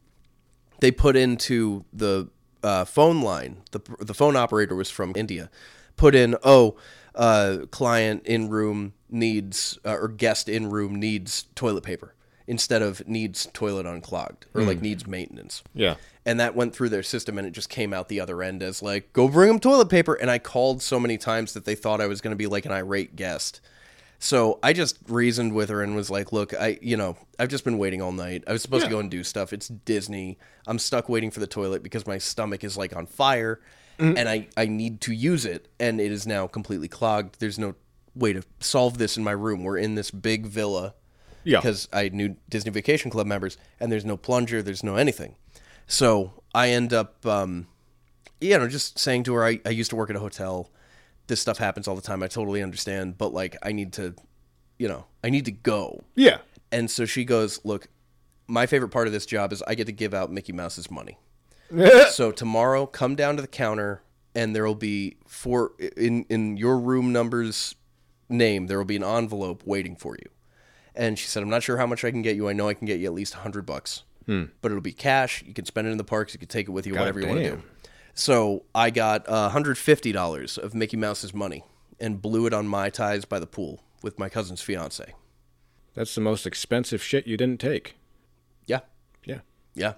[0.81, 2.27] they put into the
[2.61, 3.63] uh, phone line.
[3.71, 5.49] The the phone operator was from India.
[5.95, 6.75] Put in, oh,
[7.15, 12.13] uh, client in room needs uh, or guest in room needs toilet paper
[12.47, 15.95] instead of needs toilet unclogged or like needs maintenance Yeah.
[16.25, 18.81] and that went through their system and it just came out the other end as
[18.81, 22.01] like go bring them toilet paper and i called so many times that they thought
[22.01, 23.59] i was going to be like an irate guest
[24.23, 27.63] so i just reasoned with her and was like look i you know i've just
[27.63, 30.77] been waiting all night i was supposed to go and do stuff it's disney i'm
[30.77, 33.59] stuck waiting for the toilet because my stomach is like on fire
[33.99, 34.17] Mm-hmm.
[34.17, 37.75] and i i need to use it and it is now completely clogged there's no
[38.15, 40.93] way to solve this in my room we're in this big villa
[41.43, 41.59] Yeah.
[41.59, 45.35] because I knew Disney Vacation Club members, and there's no plunger, there's no anything.
[45.87, 47.67] So I end up, um,
[48.39, 50.69] you know, just saying to her, I, I used to work at a hotel.
[51.31, 52.21] This stuff happens all the time.
[52.21, 54.13] I totally understand, but like, I need to,
[54.77, 56.03] you know, I need to go.
[56.13, 56.39] Yeah.
[56.73, 57.87] And so she goes, Look,
[58.47, 61.17] my favorite part of this job is I get to give out Mickey Mouse's money.
[62.09, 64.01] so tomorrow, come down to the counter,
[64.35, 67.75] and there will be for in in your room number's
[68.27, 68.67] name.
[68.67, 70.29] There will be an envelope waiting for you.
[70.95, 72.49] And she said, "I'm not sure how much I can get you.
[72.49, 74.47] I know I can get you at least hundred bucks, hmm.
[74.61, 75.45] but it'll be cash.
[75.47, 76.33] You can spend it in the parks.
[76.33, 77.63] You can take it with you, whatever you want to do."
[78.13, 81.63] So I got uh, 150 dollars of Mickey Mouse's money
[81.99, 85.13] and blew it on mai tais by the pool with my cousin's fiance.
[85.93, 87.95] That's the most expensive shit you didn't take.
[88.65, 88.79] Yeah,
[89.25, 89.39] Yeah.
[89.73, 89.93] Yeah.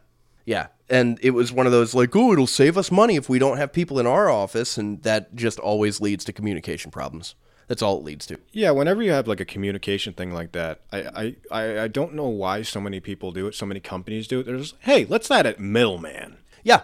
[0.45, 0.68] Yeah.
[0.89, 3.57] And it was one of those like, oh, it'll save us money if we don't
[3.57, 4.78] have people in our office.
[4.78, 7.36] And that just always leads to communication problems.
[7.68, 8.38] That's all it leads to.
[8.51, 12.14] Yeah, whenever you have like a communication thing like that, I, I, I, I don't
[12.14, 14.45] know why so many people do it, so many companies do it.
[14.45, 16.38] They're just, hey, let's add a middleman.
[16.64, 16.82] Yeah.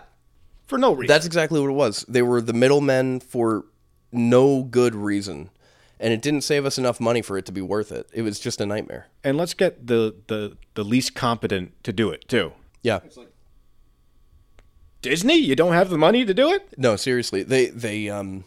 [0.70, 1.08] For no reason.
[1.08, 2.06] That's exactly what it was.
[2.08, 3.66] They were the middlemen for
[4.12, 5.50] no good reason.
[6.00, 8.08] and it didn't save us enough money for it to be worth it.
[8.14, 9.08] It was just a nightmare.
[9.24, 12.54] And let's get the the the least competent to do it too.
[12.84, 13.00] Yeah.
[15.02, 16.74] Disney, you don't have the money to do it?
[16.78, 18.44] No, seriously, they they um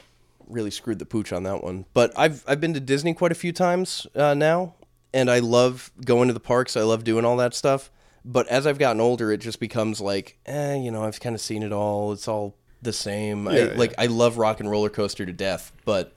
[0.49, 1.87] really screwed the pooch on that one.
[1.95, 4.75] But I've I've been to Disney quite a few times uh, now,
[5.15, 6.77] and I love going to the parks.
[6.77, 7.91] I love doing all that stuff.
[8.25, 11.41] But as I've gotten older, it just becomes like, eh, you know, I've kind of
[11.41, 12.13] seen it all.
[12.13, 13.49] It's all the same.
[13.49, 16.13] I, Yeah, Like I love Rock 'n' Roller Coaster to death, but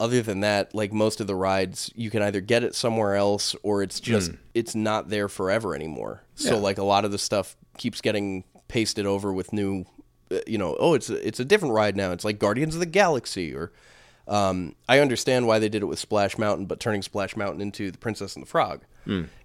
[0.00, 3.56] other than that, like most of the rides, you can either get it somewhere else
[3.64, 6.22] or it's just it's not there forever anymore.
[6.36, 6.60] So Yeah.
[6.60, 9.86] like a lot of the stuff keeps getting pasted over with new,
[10.30, 12.12] uh, you know, oh it's a, it's a different ride now.
[12.12, 13.72] It's like Guardians of the Galaxy or.
[14.28, 17.90] Um, I understand why they did it with Splash Mountain, but turning Splash Mountain into
[17.90, 18.82] the Princess and the Frog,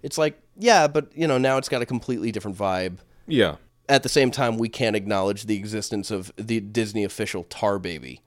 [0.02, 3.56] it's like yeah, but you know now it's got a completely different vibe Yeah.
[3.88, 8.20] at the same time we can't acknowledge the existence of the Disney official Tar Baby.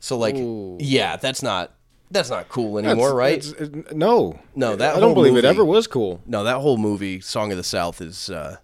[0.00, 0.34] So like
[0.78, 1.72] yeah, that's not
[2.10, 3.38] that's not cool anymore, right?
[3.38, 4.40] It's- it- no.
[4.56, 6.20] No, that I don't believe movie- it ever was cool.
[6.26, 8.56] no, that whole movie Song of the South is uh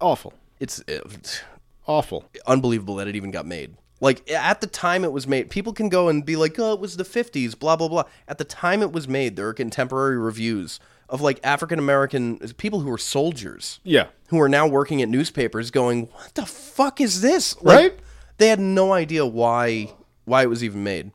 [0.00, 0.32] Awful.
[0.60, 1.40] it's, it's
[1.86, 2.24] Awful.
[2.46, 3.74] unbelievable that it even got made.
[4.00, 6.78] Like at the time it was made, people can go and be like, "Oh, it
[6.80, 10.16] was the 50s, blah blah blah." At the time it was made, there are contemporary
[10.16, 13.80] reviews of like African American people who were soldiers.
[13.82, 14.08] Yeah.
[14.28, 17.98] who are now working at newspapers going, "What the fuck is this?" Like, Right?
[18.36, 19.94] They had no idea why
[20.24, 21.12] why it was even made.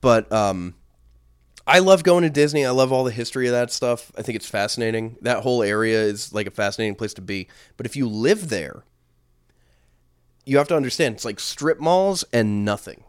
[0.00, 0.74] But um
[1.66, 2.64] I love going to Disney.
[2.64, 4.12] I love all the history of that stuff.
[4.16, 5.16] I think it's fascinating.
[5.22, 7.48] That whole area is like a fascinating place to be.
[7.76, 8.84] But if you live there,
[10.44, 13.02] you have to understand it's like strip malls and nothing.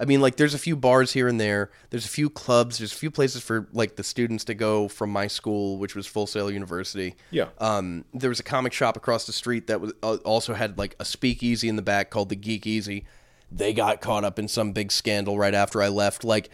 [0.00, 1.70] I mean, like there's a few bars here and there.
[1.90, 2.78] There's a few clubs.
[2.78, 6.06] There's a few places for like the students to go from my school, which was
[6.06, 7.16] Full Sail University.
[7.30, 7.48] Yeah.
[7.58, 10.96] Um, there was a comic shop across the street that was uh, also had like
[10.98, 13.04] a speakeasy in the back called the Geek Easy.
[13.52, 16.24] They got caught up in some big scandal right after I left.
[16.24, 16.48] Like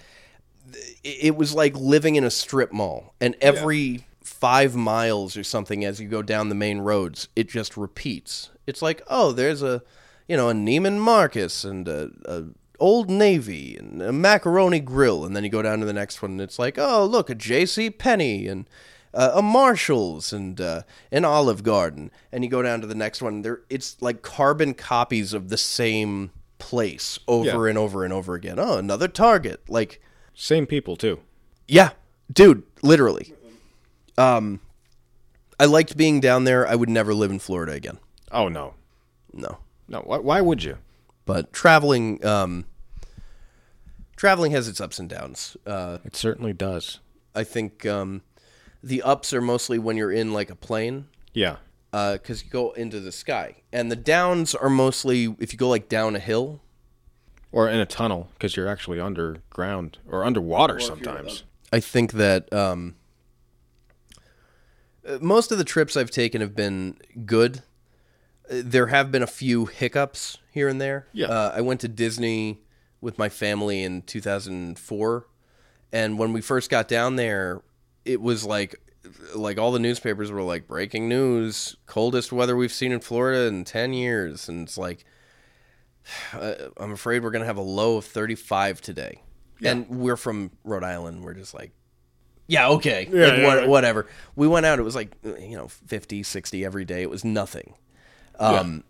[1.05, 5.85] it it was like living in a strip mall, and every five miles or something
[5.85, 8.51] as you go down the main roads, it just repeats.
[8.67, 9.83] It's like, oh, there's a,
[10.29, 12.45] you know, a Neiman Marcus and a, a
[12.79, 16.33] Old Navy and a Macaroni Grill, and then you go down to the next one,
[16.33, 17.91] and it's like, oh, look, a J.C.
[17.91, 18.69] Penney and
[19.15, 23.23] uh, a Marshalls and uh, an Olive Garden, and you go down to the next
[23.23, 23.43] one.
[23.43, 27.71] There, it's like carbon copies of the same place over Yeah.
[27.71, 28.59] and over and over again.
[28.59, 30.01] Oh, another Target, like.
[30.35, 31.21] Same people too.
[31.67, 31.91] Yeah,
[32.33, 33.33] dude, literally.
[34.19, 34.61] Um,
[35.59, 36.67] I liked being down there.
[36.67, 37.99] I would never live in Florida again.
[38.31, 38.75] Oh no.
[39.33, 39.59] No,
[39.89, 40.01] No.
[40.01, 40.79] Why, why would you?
[41.27, 42.65] But traveling, um,
[44.17, 45.57] traveling has its ups and downs.
[45.67, 47.01] Uh, It certainly does.
[47.35, 48.23] I think um,
[48.83, 51.57] the ups are mostly when you're in like a plane, Yeah.
[51.93, 55.89] because you go into the sky, and the downs are mostly if you go like
[55.91, 56.63] down a hill.
[57.53, 61.43] Or in a tunnel because you're actually underground or underwater sometimes.
[61.73, 62.97] I think that um,
[65.07, 67.63] uh, most of the trips I've taken have been good.
[68.49, 71.07] There have been a few hiccups here and there.
[71.13, 71.27] Yeah.
[71.27, 72.63] Uh, I went to Disney
[73.01, 75.27] with my family in 2004,
[75.93, 77.63] and when we first got down there,
[78.05, 78.77] it was like
[79.35, 83.65] like all the newspapers were like breaking news, coldest weather we've seen in Florida in
[83.65, 85.05] 10 years, and it's like
[86.33, 89.23] uh, I'm afraid we're gonna have a low of 35 today,
[89.61, 89.73] yeah.
[89.73, 91.25] and we're from Rhode Island.
[91.25, 91.73] We're just like,
[92.47, 93.69] yeah, okay, Yeah, like, yeah, what- right.
[93.69, 94.07] whatever.
[94.35, 94.79] We went out.
[94.79, 97.03] It was like you know 50, 60 every day.
[97.03, 97.75] It was nothing,
[98.39, 98.85] um,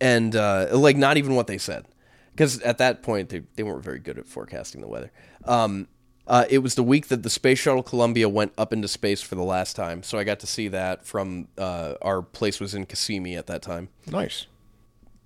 [0.00, 1.86] and uh, like not even what they said,
[2.32, 5.10] because at that point they they weren't very good at forecasting the weather.
[5.44, 5.88] Um,
[6.26, 9.34] uh, it was the week that the space shuttle Columbia went up into space for
[9.34, 12.86] the last time, so I got to see that from uh, our place was in
[12.86, 13.88] Kissimmee at that time.
[14.06, 14.46] Nice.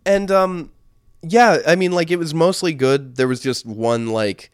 [0.05, 0.71] And um
[1.23, 3.17] yeah, I mean like it was mostly good.
[3.17, 4.51] There was just one like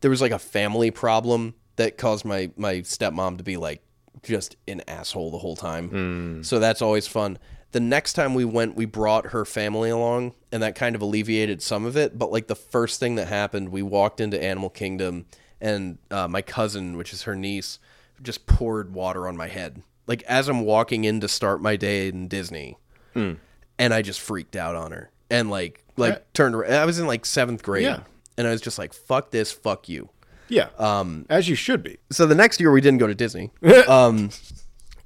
[0.00, 3.82] there was like a family problem that caused my my stepmom to be like
[4.22, 6.42] just an asshole the whole time.
[6.44, 7.38] So that's always fun.
[7.72, 11.62] The next time we went, we brought her family along, and that kind of alleviated
[11.62, 12.18] some of it.
[12.18, 15.26] But like the first thing that happened, we walked into Animal Kingdom,
[15.60, 17.78] and uh, my cousin, which is her niece,
[18.22, 19.82] just poured water on my head.
[20.06, 22.76] Like as I'm walking in to start my day in Disney,
[23.14, 23.38] and
[23.78, 26.72] I just freaked out on her and like like turned around.
[26.72, 28.00] I was in like seventh grade, Yeah.
[28.36, 30.08] and I was just like, "Fuck this, fuck you."
[30.48, 30.70] Yeah.
[30.78, 31.26] Um.
[31.30, 31.98] As you should be.
[32.10, 33.52] So the next year we didn't go to Disney.
[33.88, 34.30] um,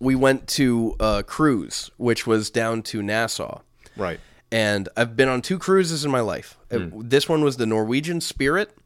[0.01, 3.61] we went to a cruise, which was down to Nassau,
[3.97, 4.21] Right.
[4.53, 6.57] and I've been on two cruises in my life.
[6.71, 8.77] Uh, This one was the Norwegian Spirit.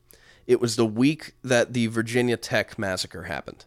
[0.46, 3.64] It was the week that the Virginia Tech massacre happened.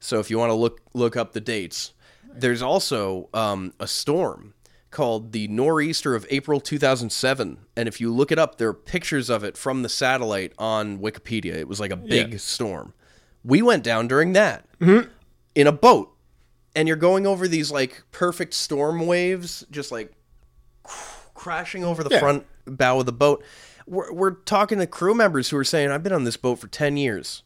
[0.00, 1.92] So if you want to look look up the dates,
[2.32, 4.54] there's also um, a storm
[4.90, 9.28] called the nor'easter of April 2007, and if you look it up, there are pictures
[9.28, 11.54] of it from the satellite on Wikipedia.
[11.54, 12.38] It was like a big Yeah.
[12.38, 12.92] storm.
[13.44, 16.13] We went down during that in a boat,
[16.74, 20.12] and you're going over these like perfect storm waves, just like
[21.34, 22.20] crashing over the Yeah.
[22.20, 23.42] front bow of the boat.
[23.86, 26.68] We're, we're talking to crew members who are saying, I've been on this boat for
[26.68, 27.42] 10 years.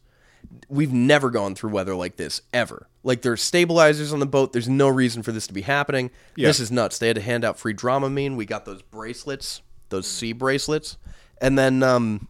[0.69, 2.87] We've never gone through weather like this, ever.
[3.03, 4.53] Like, there's stabilizers on the boat.
[4.53, 6.11] There's no reason for this to be happening.
[6.35, 6.97] This is nuts.
[6.97, 8.35] They had to hand out free Dramamine.
[8.37, 10.97] We got those bracelets, those sea bracelets.
[11.41, 12.29] And then um,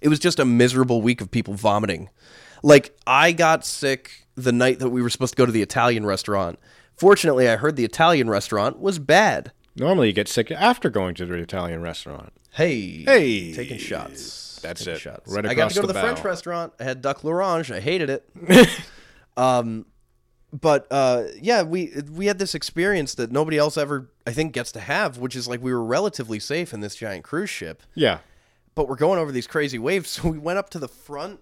[0.00, 2.08] it was just a miserable week of people vomiting.
[2.64, 6.06] Like, I got sick the night that we were supposed to go to the Italian
[6.06, 6.58] restaurant.
[6.96, 9.52] Fortunately, I heard the Italian restaurant was bad.
[9.76, 12.32] Normally, you get sick after going to the Italian restaurant.
[12.52, 13.52] Hey, Hey.
[13.52, 14.60] taking shots.
[14.62, 14.98] That's Taking it.
[15.00, 15.30] Shots.
[15.30, 16.72] Right I got to go to the the French restaurant.
[16.80, 17.70] I had duck l'orange.
[17.70, 18.26] I hated it.
[19.36, 19.84] um,
[20.52, 24.72] but uh, yeah, we we had this experience that nobody else ever, I think, gets
[24.72, 28.18] to have, which is like we were relatively safe in this giant cruise ship, Yeah.
[28.74, 30.08] but we're going over these crazy waves.
[30.22, 31.40] So we went up to the front.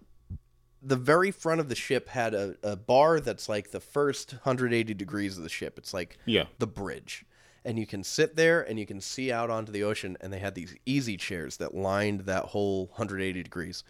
[0.82, 4.94] The very front of the ship had a, a bar that's like the first 180
[4.94, 5.78] degrees of the ship.
[5.78, 6.46] It's like Yeah.
[6.58, 7.24] the bridge.
[7.64, 10.16] And you can sit there and you can see out onto the ocean.
[10.20, 13.84] And they had these easy chairs that lined that whole 180 degrees.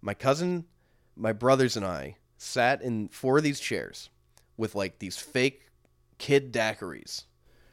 [0.00, 0.66] My cousin,
[1.16, 4.10] my brothers, and I sat in four of these chairs
[4.56, 5.70] with like these fake
[6.18, 7.24] kid daiquiris,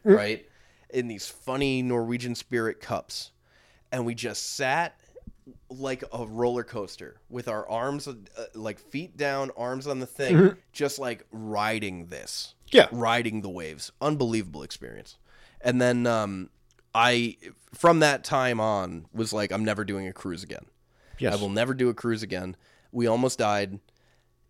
[0.05, 0.15] mm.
[0.15, 0.45] right?
[0.89, 3.31] In these funny Norwegian spirit cups.
[3.91, 4.99] And we just sat
[5.69, 8.13] like a roller coaster with our arms uh,
[8.53, 12.87] like feet down, arms on the thing, just like riding this Yeah.
[12.91, 13.91] riding the waves.
[14.01, 15.17] Unbelievable experience.
[15.61, 16.49] And then um,
[16.95, 17.37] I,
[17.73, 20.65] from that time on, was like, I'm never doing a cruise again.
[21.19, 21.33] Yes.
[21.33, 22.55] I will never do a cruise again.
[22.91, 23.79] We almost died.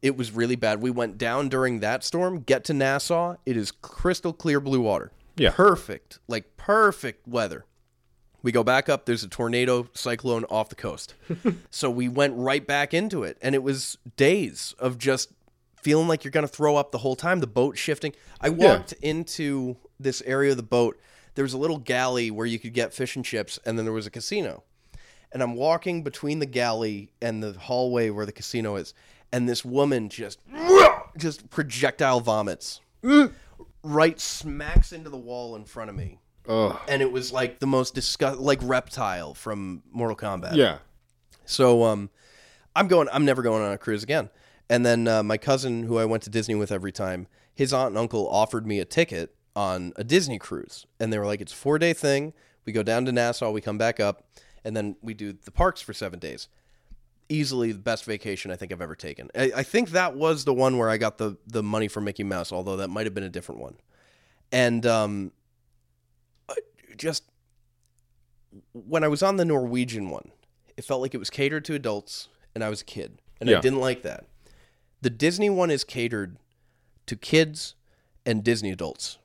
[0.02, 0.82] It was really bad.
[0.82, 2.40] We went down during that storm.
[2.42, 3.36] Get to Nassau.
[3.46, 5.12] It is crystal clear blue water.
[5.38, 5.52] Yeah.
[5.52, 6.20] Perfect.
[6.28, 7.66] Like perfect weather.
[8.44, 9.06] We go back up.
[9.06, 11.16] There's a tornado cyclone off the coast.
[11.72, 13.38] so we went right back into it.
[13.42, 15.32] And it was days of just
[15.82, 17.40] feeling like you're going to throw up the whole time.
[17.40, 18.14] The boat shifting.
[18.42, 21.00] I walked into this area of the boat.
[21.36, 23.94] There was a little galley where you could get fish and chips, and then there
[23.94, 24.64] was a casino.
[25.32, 28.94] And I'm walking between the galley and the hallway where the casino is,
[29.32, 30.40] and this woman just
[31.18, 33.32] just projectile vomits mm.
[33.84, 36.20] right smacks into the wall in front of me.
[36.48, 36.80] Ugh.
[36.88, 40.56] And it was like the most disgust like reptile from Mortal Kombat.
[40.56, 40.80] Yeah.
[41.46, 42.10] So um,
[42.76, 43.08] I'm going.
[43.12, 44.30] I'm never going on a cruise again.
[44.70, 47.90] And then uh, my cousin, who I went to Disney with every time, his aunt
[47.90, 51.54] and uncle offered me a ticket on a Disney cruise, and they were like, "It's
[51.54, 52.34] a four day thing.
[52.66, 54.26] We go down to Nassau, we come back up,
[54.64, 56.48] and then we do the parks for seven days."
[57.30, 59.30] Easily the best vacation I think I've ever taken.
[59.34, 62.24] I, I think that was the one where I got the the money for Mickey
[62.24, 63.76] Mouse, although that might have been a different one.
[64.52, 65.32] And um,
[66.98, 67.24] just
[68.74, 70.32] when I was on the Norwegian one,
[70.78, 73.62] it felt like it was catered to adults, and I was a kid, and I
[73.62, 74.26] didn't like that.
[75.02, 76.38] The Disney one is catered
[77.08, 77.76] to kids
[78.26, 79.18] and Disney adults.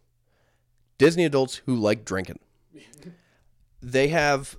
[0.99, 2.41] Disney adults who like drinking.
[3.81, 4.59] They have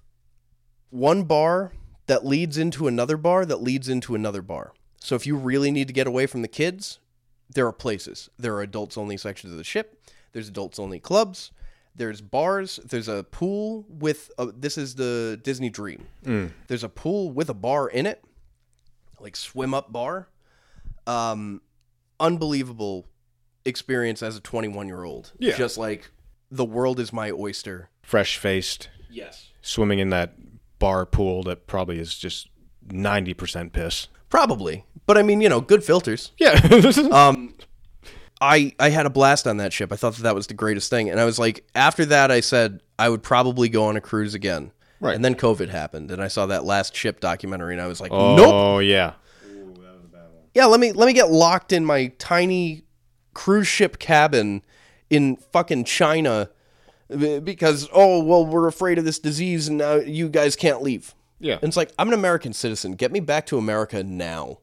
[0.92, 1.74] one bar
[2.08, 4.72] that leads into another bar that leads into another bar.
[5.02, 7.00] So if you really need to get away from the kids,
[7.54, 8.30] there are places.
[8.40, 10.02] There are adults only sections of the ship.
[10.32, 11.52] There's adults only clubs.
[12.00, 12.80] There's bars.
[12.86, 16.06] There's a pool with a, this is the Disney Dream.
[16.68, 18.24] There's a pool with a bar in it,
[19.20, 20.30] like swim up bar.
[21.06, 21.62] Um,
[22.20, 23.06] unbelievable
[23.66, 25.34] experience as a 21 year old.
[25.40, 25.58] Yeah.
[25.58, 26.10] just like
[26.50, 27.90] the world is my oyster.
[28.02, 30.36] Fresh faced, Yes, swimming in that
[30.80, 32.48] bar pool that probably is just
[32.88, 34.08] 90% piss.
[34.30, 34.86] probably.
[35.06, 36.32] But I mean, you know, good filters.
[36.38, 36.60] Yeah.
[37.12, 37.56] Um,
[38.42, 39.92] I I had a blast on that ship.
[39.92, 42.40] I thought that that was the greatest thing, and I was like, after that, I
[42.40, 44.72] said I would probably go on a cruise again.
[45.02, 45.16] Right.
[45.16, 48.12] And then COVID happened, and I saw that last ship documentary, and I was like,
[48.12, 48.54] oh, nope.
[48.54, 49.14] Oh yeah.
[50.54, 52.84] Yeah, let me let me get locked in my tiny
[53.34, 54.64] cruise ship cabin
[55.10, 56.50] in fucking China
[57.08, 61.14] because oh well we're afraid of this disease and now you guys can't leave.
[61.40, 61.56] Yeah.
[61.56, 62.94] And it's like I'm an American citizen.
[62.94, 64.60] Get me back to America now.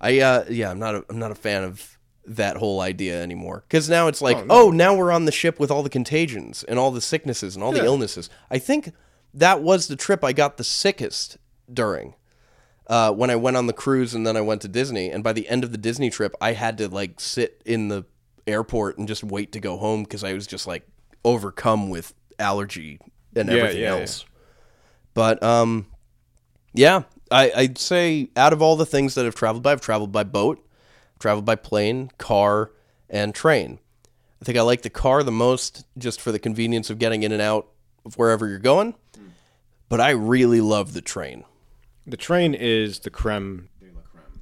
[0.00, 1.97] I uh yeah, I'm not a, I'm not a fan of
[2.36, 5.70] that whole idea anymore cuz now it's like oh, now we're on the ship with
[5.70, 8.28] all the contagions and all the sicknesses and all the illnesses.
[8.50, 8.92] I think
[9.34, 11.38] that was the trip I got the sickest
[11.72, 12.14] during
[12.88, 15.10] uh, when I went on the cruise and then I went to Disney.
[15.10, 18.04] And by the end of the Disney trip, I had to like sit in the
[18.46, 20.86] airport and just wait to go home because I was just like
[21.24, 22.98] overcome with allergy
[23.36, 24.24] and Yeah, everything yeah, else.
[25.14, 25.86] But um,
[26.72, 30.12] yeah, I, I'd say out of all the things that I've traveled by, I've traveled
[30.12, 30.64] by boat,
[31.18, 32.70] traveled by plane, car,
[33.10, 33.78] and train.
[34.40, 37.32] I think I like the car the most just for the convenience of getting in
[37.32, 37.68] and out
[38.04, 38.94] of wherever you're going.
[39.88, 41.44] But I really love the train.
[42.06, 43.68] The train is the creme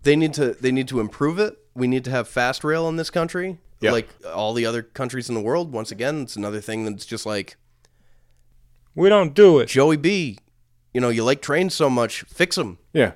[0.02, 1.56] they need to they need to improve it.
[1.74, 3.90] We need to have fast rail in this country, Yeah.
[3.92, 5.72] like all the other countries in the world.
[5.72, 7.56] Once again, it's another thing that's just like
[8.94, 9.66] We don't do it.
[9.66, 10.38] Joey B.
[10.94, 12.78] You know, you like trains so much, fix them.
[12.92, 13.12] Yeah.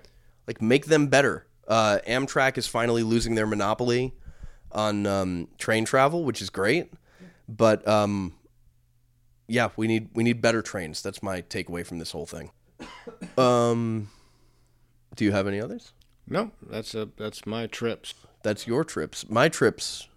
[0.47, 1.47] Like make them better.
[1.71, 4.13] Uh, Amtrak is finally losing their monopoly
[4.73, 6.93] on um, train travel, which is great.
[7.49, 8.35] But um,
[9.47, 11.01] yeah, we need we need better trains.
[11.01, 12.51] That's my takeaway from this whole thing.
[13.39, 14.09] Um,
[15.15, 15.93] do you have any others?
[16.27, 18.15] No, that's a that's my trips.
[18.43, 19.29] That's your trips.
[19.29, 20.09] My trips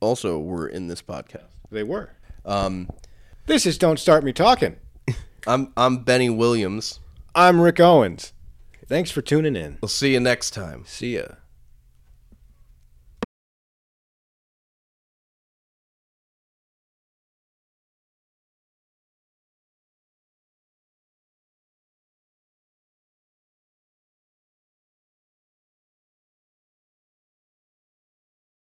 [0.00, 1.48] also were in this podcast.
[1.70, 2.10] They were.
[2.44, 2.88] Um,
[3.46, 4.76] This is Don't Start Me Talking.
[5.46, 7.00] I'm I'm Bennie Williams.
[7.34, 8.32] I'm Rick Owens.
[8.88, 9.76] Thanks for tuning in.
[9.82, 10.84] We'll see you next time.
[10.86, 11.26] See ya.